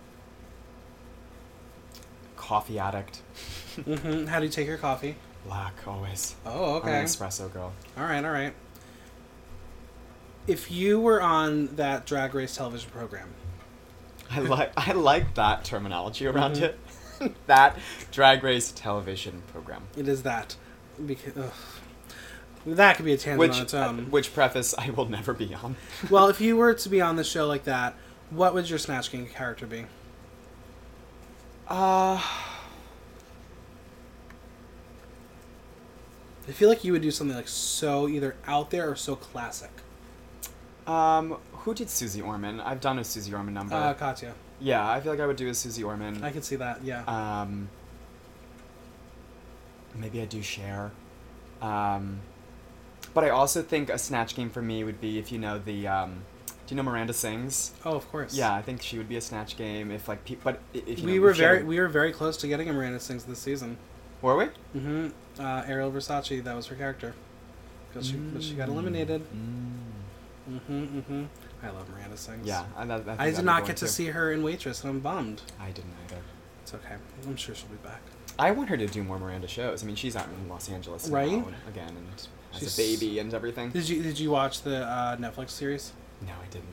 [2.37, 3.21] coffee addict.
[3.85, 5.17] hmm How do you take your coffee?
[5.47, 6.35] Black always.
[6.45, 6.99] Oh, I'm okay.
[7.01, 7.73] an espresso girl.
[7.97, 8.53] All right, all right.
[10.47, 13.29] If you were on that drag race television program,
[14.31, 16.63] I like I like that terminology around Mhm.
[16.63, 16.79] it.
[17.47, 17.79] that
[18.11, 19.83] drag race television program.
[19.97, 20.57] it is that.
[21.05, 21.53] Because ugh.
[22.67, 24.11] that could be a tangent Which on its uh, own.
[24.11, 25.77] which preface I will never be on.
[26.11, 27.95] well, if you were to be on the show like that,
[28.31, 29.87] what would your Snatch Game character be?
[31.69, 32.21] Uh
[36.49, 39.71] I feel like you would do something like so either out there or so classic.
[40.87, 42.59] um who did Suze Orman?
[42.61, 43.75] I've done a Suze Orman number.
[43.75, 44.35] Uh, Katya.
[44.61, 46.23] Yeah, I feel like I would do a Suze Orman.
[46.23, 46.85] I could see that.
[46.85, 47.03] Yeah.
[47.05, 47.69] Um,
[49.95, 50.91] maybe I do share.
[51.63, 52.21] Um,
[53.15, 55.87] but I also think a snatch game for me would be if you know the.
[55.89, 56.23] Um,
[56.67, 57.73] do you know Miranda Sings?
[57.85, 58.35] oh, of course.
[58.37, 60.25] Yeah, I think she would be a snatch game if like.
[60.25, 62.37] Pe- but if you we know, were if she had very we were very close
[62.39, 63.77] to getting a Miranda Sings this season.
[64.23, 64.45] were we?
[64.79, 65.09] Mm-hmm.
[65.39, 67.15] Uh, Ariel Versace, that was her character.
[67.89, 69.23] Because she, but she got eliminated.
[69.33, 70.53] Mm.
[70.53, 71.25] Mm-hmm, mm-hmm.
[71.63, 72.47] I love Miranda Sings.
[72.47, 73.91] Yeah, I, that, I, I did not get to too.
[73.91, 75.43] see her in Waitress, and I'm bummed.
[75.61, 76.21] I didn't either.
[76.63, 76.95] It's okay.
[77.27, 78.01] I'm sure she'll be back.
[78.39, 79.83] I want her to do more Miranda shows.
[79.83, 81.31] I mean, she's out in Los Angeles now Right?
[81.33, 82.07] and- again and
[82.53, 83.71] has She's- a baby and everything.
[83.71, 85.93] Did you Did you watch the uh, Netflix series?
[86.23, 86.65] No, I didn't.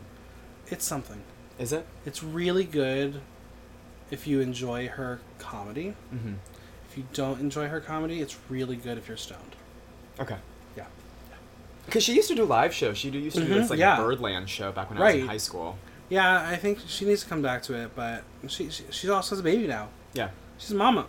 [0.67, 1.21] It's something.
[1.59, 1.85] Is it?
[2.05, 3.21] It's really good
[4.11, 5.95] if you enjoy her comedy.
[6.13, 6.33] Mm-hmm.
[6.89, 9.55] If you don't enjoy her comedy, it's really good if you're stoned.
[10.19, 10.37] Okay.
[11.87, 12.97] Because she used to do live shows.
[12.97, 13.97] She used to do Mhm, this like yeah.
[13.97, 15.77] Birdland show back when I was in high school.
[16.09, 19.31] Yeah, I think she needs to come back to it, but she she, she also
[19.35, 19.87] has a baby now.
[20.13, 20.29] Yeah.
[20.57, 21.01] She's a mama.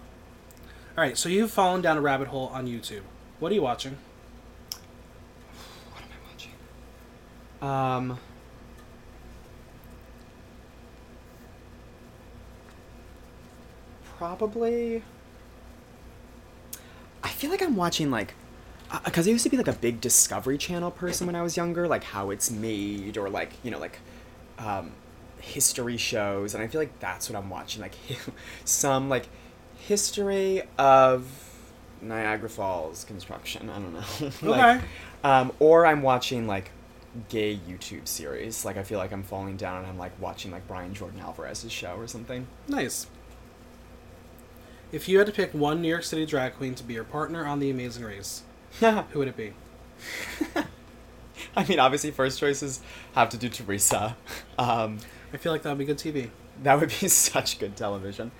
[0.96, 3.02] All right, so you've fallen down a rabbit hole on YouTube.
[3.40, 3.96] What are you watching?
[5.92, 8.12] What am I watching?
[8.12, 8.18] Um.
[14.18, 15.02] Probably.
[17.22, 18.34] I feel like I'm watching like,
[19.04, 21.86] because I used to be like a big Discovery Channel person when I was younger,
[21.88, 23.98] like how it's made or like you know like,
[24.58, 24.92] um,
[25.40, 27.94] history shows, and I feel like that's what I'm watching, like
[28.64, 29.28] some like
[29.76, 31.26] history of
[32.00, 33.68] Niagara Falls construction.
[33.70, 34.30] I don't know.
[34.50, 34.86] like, Okay.
[35.24, 36.70] um, or I'm watching like
[37.28, 38.64] gay YouTube series.
[38.64, 41.72] Like I feel like I'm falling down and I'm like watching like Brian Jordan Alvarez's
[41.72, 42.46] show or something.
[42.68, 43.06] Nice.
[44.92, 47.44] If you had to pick one New York City drag queen to be your partner
[47.46, 48.42] on The Amazing Race,
[48.80, 49.52] who would it be?
[51.56, 52.80] I mean, obviously, first choices
[53.14, 54.16] have to do Teresa.
[54.58, 54.98] Um,
[55.32, 56.30] I feel like that would be good TV.
[56.62, 58.30] that would be such good television.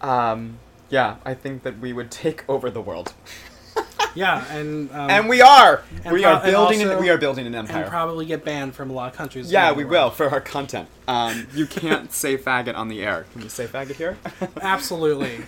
[0.00, 0.58] Um,
[0.90, 3.14] yeah, I think that we would take over the world,
[4.14, 5.82] Yeah, and um, and we are.
[6.04, 6.80] and we pro- are building.
[6.82, 7.82] also- an, we are building an empire.
[7.82, 9.50] and probably get banned from a lot of countries.
[9.50, 10.88] yeah, we will for our content.
[11.08, 13.26] Um, you can't say faggot on the air.
[13.32, 14.16] Can you say faggot here?
[14.60, 15.40] Absolutely.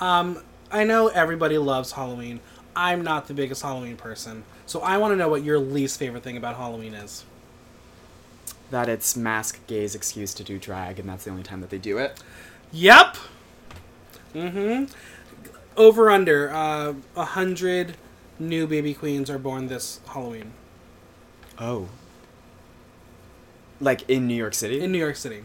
[0.00, 2.40] um, I know everybody loves Halloween.
[2.76, 6.22] I'm not the biggest Halloween person, so I want to know what your least favorite
[6.22, 7.24] thing about Halloween is.
[8.70, 11.78] that it's mask gays' excuse to do drag, and that's the only time that they
[11.78, 12.22] do it.
[12.72, 13.16] Yep.
[14.34, 14.84] Mm-hmm.
[15.76, 17.96] Over under uh, a hundred
[18.38, 20.52] new baby queens are born this Halloween
[21.58, 21.88] Oh.
[23.80, 24.80] Like in New York City?
[24.80, 25.42] in New York City.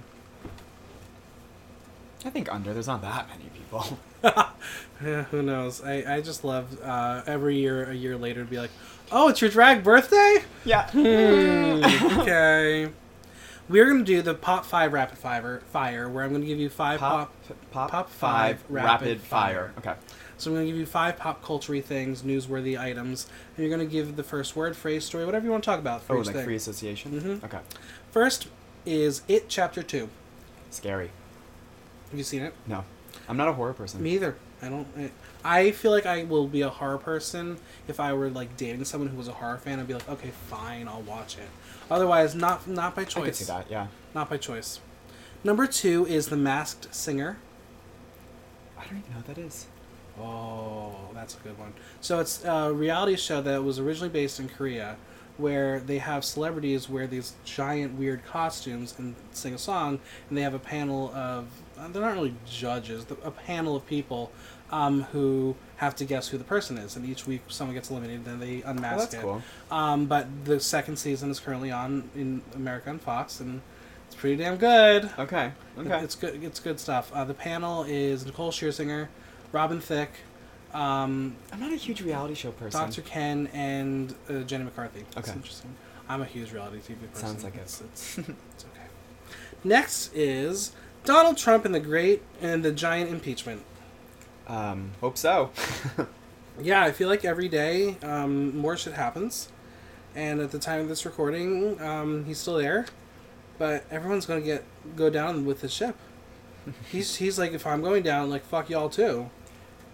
[2.23, 2.73] I think under.
[2.73, 3.97] There's not that many people.
[5.03, 5.81] Yeah, who knows?
[5.83, 8.71] I, I just love uh, every year, a year later, to be like,
[9.11, 10.43] oh, it's your drag birthday?
[10.63, 10.89] Yeah.
[10.91, 12.89] Hmm, okay.
[13.67, 16.59] We're going to do the Pop 5 Rapid Fire, fire where I'm going to give
[16.59, 17.33] you five pop.
[17.71, 19.73] pop, pop five, five, rapid, rapid fire.
[19.75, 19.91] fire.
[19.93, 19.99] Okay.
[20.37, 23.85] So I'm going to give you five pop culture things, newsworthy items, and you're going
[23.87, 26.03] to give the first word, phrase, story, whatever you want to talk about.
[26.09, 26.45] Oh, like thing.
[26.45, 27.19] free association.
[27.41, 27.43] Mhm.
[27.43, 27.59] Okay.
[28.11, 28.47] First
[28.85, 30.09] is It Chapter 2.
[30.69, 31.09] Scary.
[32.11, 32.53] Have you seen it?
[32.67, 32.83] No,
[33.27, 34.03] I'm not a horror person.
[34.03, 34.35] Me either.
[34.65, 34.87] I don't.
[34.97, 37.57] I, I feel like I will be a horror person
[37.87, 39.79] if I were like dating someone who was a horror fan.
[39.79, 41.49] I'd be like, okay, fine, I'll watch it.
[41.89, 43.23] Otherwise, not not by choice.
[43.23, 43.67] I could see that.
[43.69, 43.87] Yeah.
[44.13, 44.79] Not by choice.
[45.43, 47.37] Number two is The Masked Singer.
[48.77, 49.67] I don't even know what that is.
[50.19, 51.73] Oh, that's a good one.
[52.01, 54.95] So it's a reality show that was originally based in Korea,
[55.37, 59.99] where they have celebrities wear these giant weird costumes and sing a song,
[60.29, 61.47] and they have a panel of
[61.77, 64.31] they're not really judges, a panel of people
[64.71, 68.25] um, who have to guess who the person is, and each week someone gets eliminated,
[68.25, 69.21] then they Oh, unmask that's it.
[69.21, 69.41] cool.
[69.71, 73.61] Um, but the second season is currently on in America on Fox, and
[74.07, 75.09] it's pretty damn good.
[75.19, 75.51] Okay.
[75.77, 75.99] Okay.
[75.99, 76.43] It's good.
[76.43, 77.11] It's good stuff.
[77.13, 79.07] Uh, the panel is Nicole Scherzinger,
[79.51, 80.11] Robin Thicke,
[80.73, 82.81] um, I'm not a huge reality show person.
[82.81, 83.01] Dr.
[83.03, 85.05] Ken, and uh, Jenny McCarthy.
[85.13, 85.37] That's Okay.
[85.37, 85.73] interesting.
[86.09, 87.27] I'm a huge reality TV person.
[87.29, 87.61] Sounds like it.
[87.61, 88.83] it's, it's, it's okay.
[89.63, 90.71] Next is
[91.05, 93.61] Donald Trump and the Great and the Giant Impeachment.
[94.47, 95.51] Um, hope so.
[96.61, 99.49] Yeah, I feel like every day um, more shit happens,
[100.15, 102.85] and at the time of this recording, um, he's still there,
[103.57, 104.63] but everyone's gonna get
[104.95, 105.97] go down with the ship.
[106.91, 109.29] he's he's like, if I'm going down, like fuck y'all too.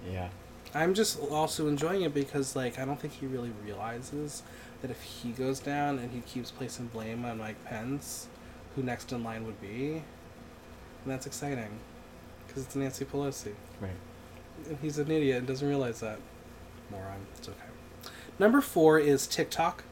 [0.07, 0.29] yeah.
[0.73, 4.43] I'm just also enjoying it because like I don't think he really realizes
[4.83, 8.27] that if he goes down and he keeps placing blame on Mike Pence,
[8.75, 10.03] who next in line would be,
[11.03, 11.69] and that's exciting,
[12.47, 13.53] because it's Nancy Pelosi.
[13.79, 13.91] Right.
[14.67, 16.19] And he's an idiot and doesn't realize that.
[16.91, 17.25] Moron.
[17.37, 17.57] It's okay.
[18.37, 19.83] Number four is TikTok.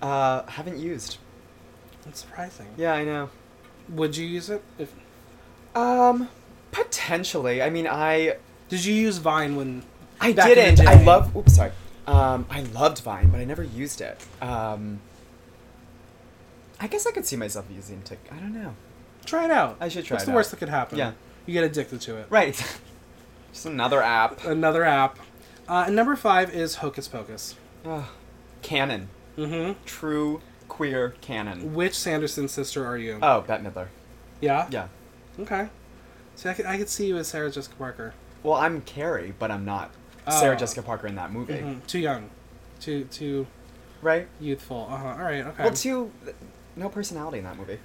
[0.00, 1.18] Uh, haven't used.
[2.04, 2.66] That's surprising.
[2.76, 3.30] Yeah, I know.
[3.88, 4.62] Would you use it?
[4.78, 4.92] If
[5.74, 6.28] Um,
[6.72, 7.62] potentially.
[7.62, 8.36] I mean, I
[8.68, 9.84] did you use Vine when?
[10.20, 10.88] I Back in the didn't.
[10.88, 11.34] I love.
[11.36, 11.72] Oops, sorry.
[12.06, 14.20] Um, I loved Vine, but I never used it.
[14.40, 15.00] Um,
[16.80, 18.18] I guess I could see myself using Tik.
[18.32, 18.74] I don't know.
[19.24, 19.76] Try it out.
[19.80, 20.36] I should try What's the out.
[20.36, 20.98] worst that could happen?
[20.98, 21.12] Yeah.
[21.46, 22.26] You get addicted to it.
[22.30, 22.54] Right.
[23.52, 24.44] Just another app.
[24.44, 25.18] Another app.
[25.68, 27.54] Uh, and number five is Hocus Pocus.
[27.84, 28.04] Ugh.
[28.62, 29.08] canon.
[29.36, 29.82] Mm-hmm.
[29.84, 31.74] True queer canon.
[31.74, 33.18] Which Sanderson sister are you?
[33.22, 33.88] Oh, Bette Midler.
[34.40, 34.66] yeah.
[34.70, 34.88] Yeah.
[35.40, 35.68] Okay.
[36.36, 38.14] See, I could, I could see you as Sarah Jessica Parker.
[38.42, 39.90] Well, I'm Carrie, but I'm not
[40.28, 40.58] Sarah Oh.
[40.58, 41.54] Jessica Parker in that movie.
[41.54, 41.86] Mhm.
[41.86, 42.30] Too young.
[42.80, 43.46] Too too
[44.00, 44.26] Right?
[44.40, 44.88] youthful.
[44.90, 45.08] Uh huh.
[45.08, 45.44] All right.
[45.46, 45.62] Okay.
[45.64, 46.10] Well, too.
[46.76, 47.78] No personality in that movie.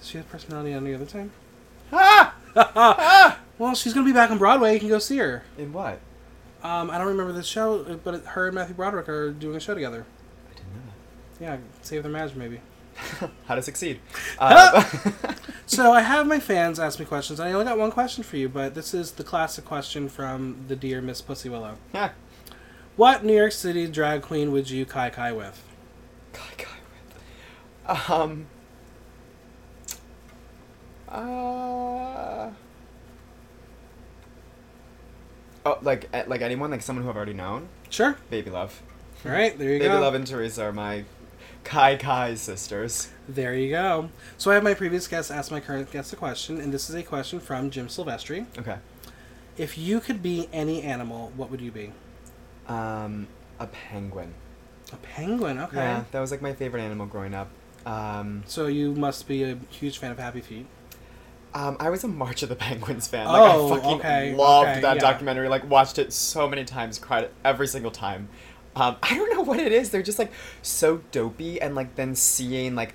[0.00, 1.30] Does she have personality any other time?
[1.92, 2.34] Ah!
[2.56, 3.38] ah!
[3.58, 4.74] Well, she's gonna be back on Broadway.
[4.74, 5.44] You can go see her.
[5.58, 6.00] In what?
[6.62, 9.74] Um, I don't remember the show, but her and Matthew Broderick are doing a show
[9.74, 10.04] together.
[10.50, 10.80] I didn't know
[11.38, 11.44] that.
[11.44, 12.60] Yeah, Save the Marriage, maybe.
[13.46, 14.00] How to succeed.
[14.38, 14.84] Uh,
[15.66, 17.38] So I have my fans ask me questions.
[17.38, 20.74] I only got one question for you, but this is the classic question from the
[20.74, 21.76] dear Miss Pussy Willow.
[21.94, 22.10] yeah.
[22.96, 25.62] What New York City drag queen would you kai kai with?
[26.32, 26.78] Kai Kai
[27.88, 28.10] with.
[28.10, 28.46] Um.
[31.10, 32.50] Uh.
[35.66, 37.68] Oh, like eh, like anyone, like someone who I've already known.
[37.90, 38.16] Sure.
[38.30, 38.80] Baby Love.
[39.24, 39.94] All right, there you Baby go.
[39.94, 41.04] Baby Love and Teresa are my
[41.64, 43.10] Kai Kai sisters.
[43.28, 44.08] There you go.
[44.38, 46.96] So I have my previous guest ask my current guest a question, and this is
[46.96, 48.46] a question from Jim Silvestri.
[48.58, 48.76] Okay.
[49.58, 51.92] If you could be any animal, what would you be?
[52.66, 53.26] Um,
[53.58, 54.32] a penguin.
[54.92, 55.58] A penguin.
[55.58, 55.76] Okay.
[55.76, 57.50] Yeah, that was like my favorite animal growing up.
[57.84, 60.66] Um, So you must be a huge fan of Happy Feet.
[61.54, 63.26] Um, I was a March of the Penguins fan.
[63.26, 65.00] Like Oh, I fucking okay, loved okay, that yeah.
[65.00, 65.48] documentary.
[65.48, 68.28] Like watched it so many times, cried every single time.
[68.76, 69.90] Um, I don't know what it is.
[69.90, 70.32] They're just like
[70.62, 72.94] so dopey, and like then seeing like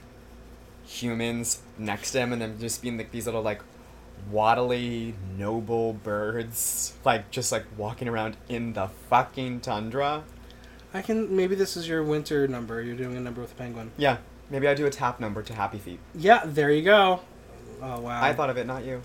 [0.85, 3.61] humans next to him, and then just being like these little like
[4.31, 10.23] waddly noble birds, like just like walking around in the fucking tundra.
[10.93, 11.35] I can.
[11.35, 12.81] Maybe this is your winter number.
[12.81, 13.91] You're doing a number with a penguin.
[13.97, 14.17] Yeah,
[14.49, 15.99] maybe I do a tap number to Happy Feet.
[16.13, 17.19] Yeah, there you go.
[17.81, 18.21] Oh wow.
[18.23, 19.01] I thought of it, not you.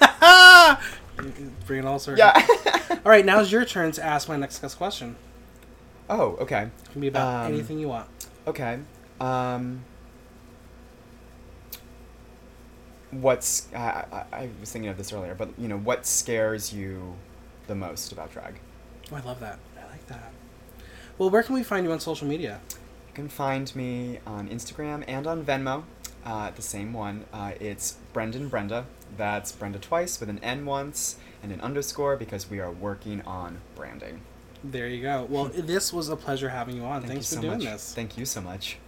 [1.66, 2.18] Bring it all circle.
[2.18, 2.46] Yeah.
[3.04, 5.16] All right, now it's your turn to ask my next guest question.
[6.10, 6.62] oh, okay.
[6.84, 8.08] It can be about Um, anything you want.
[8.46, 8.78] Okay.
[9.20, 9.84] Um.
[13.10, 17.14] What's I, I, I was thinking of this earlier, but you know what scares you
[17.68, 18.58] the most about drag?
[19.12, 19.58] Oh, I love that.
[19.80, 20.32] I like that.
[21.18, 22.60] Well, where can we find you on social media?
[22.70, 25.84] You can find me on Instagram and on Venmo.
[26.24, 27.24] Uh, the same one.
[27.32, 28.86] Uh, it's Brendan Brenda.
[29.16, 33.58] That's Brenda twice with an N once and an underscore because we are working on
[33.74, 34.22] branding.
[34.62, 35.26] There you go.
[35.28, 37.02] Well, this was a pleasure having you on.
[37.02, 37.72] Thank Thanks you for so doing much.
[37.72, 37.94] this.
[37.94, 38.78] Thank you so much.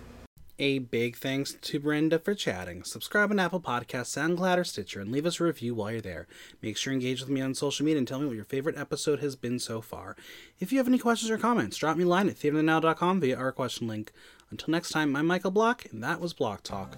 [0.59, 2.82] A big thanks to Brenda for chatting.
[2.82, 6.26] Subscribe on Apple Podcasts, SoundCloud, or Stitcher, and leave us a review while you're there.
[6.62, 8.78] Make sure you engage with me on social media and tell me what your favorite
[8.78, 10.16] episode has been so far.
[10.59, 13.53] If you have any questions or comments, drop me a line at theaternow.com via our
[13.53, 14.12] question link.
[14.51, 16.97] Until next time, I'm Michael Block, and that was Block Talk.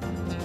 [0.00, 0.37] Thank you.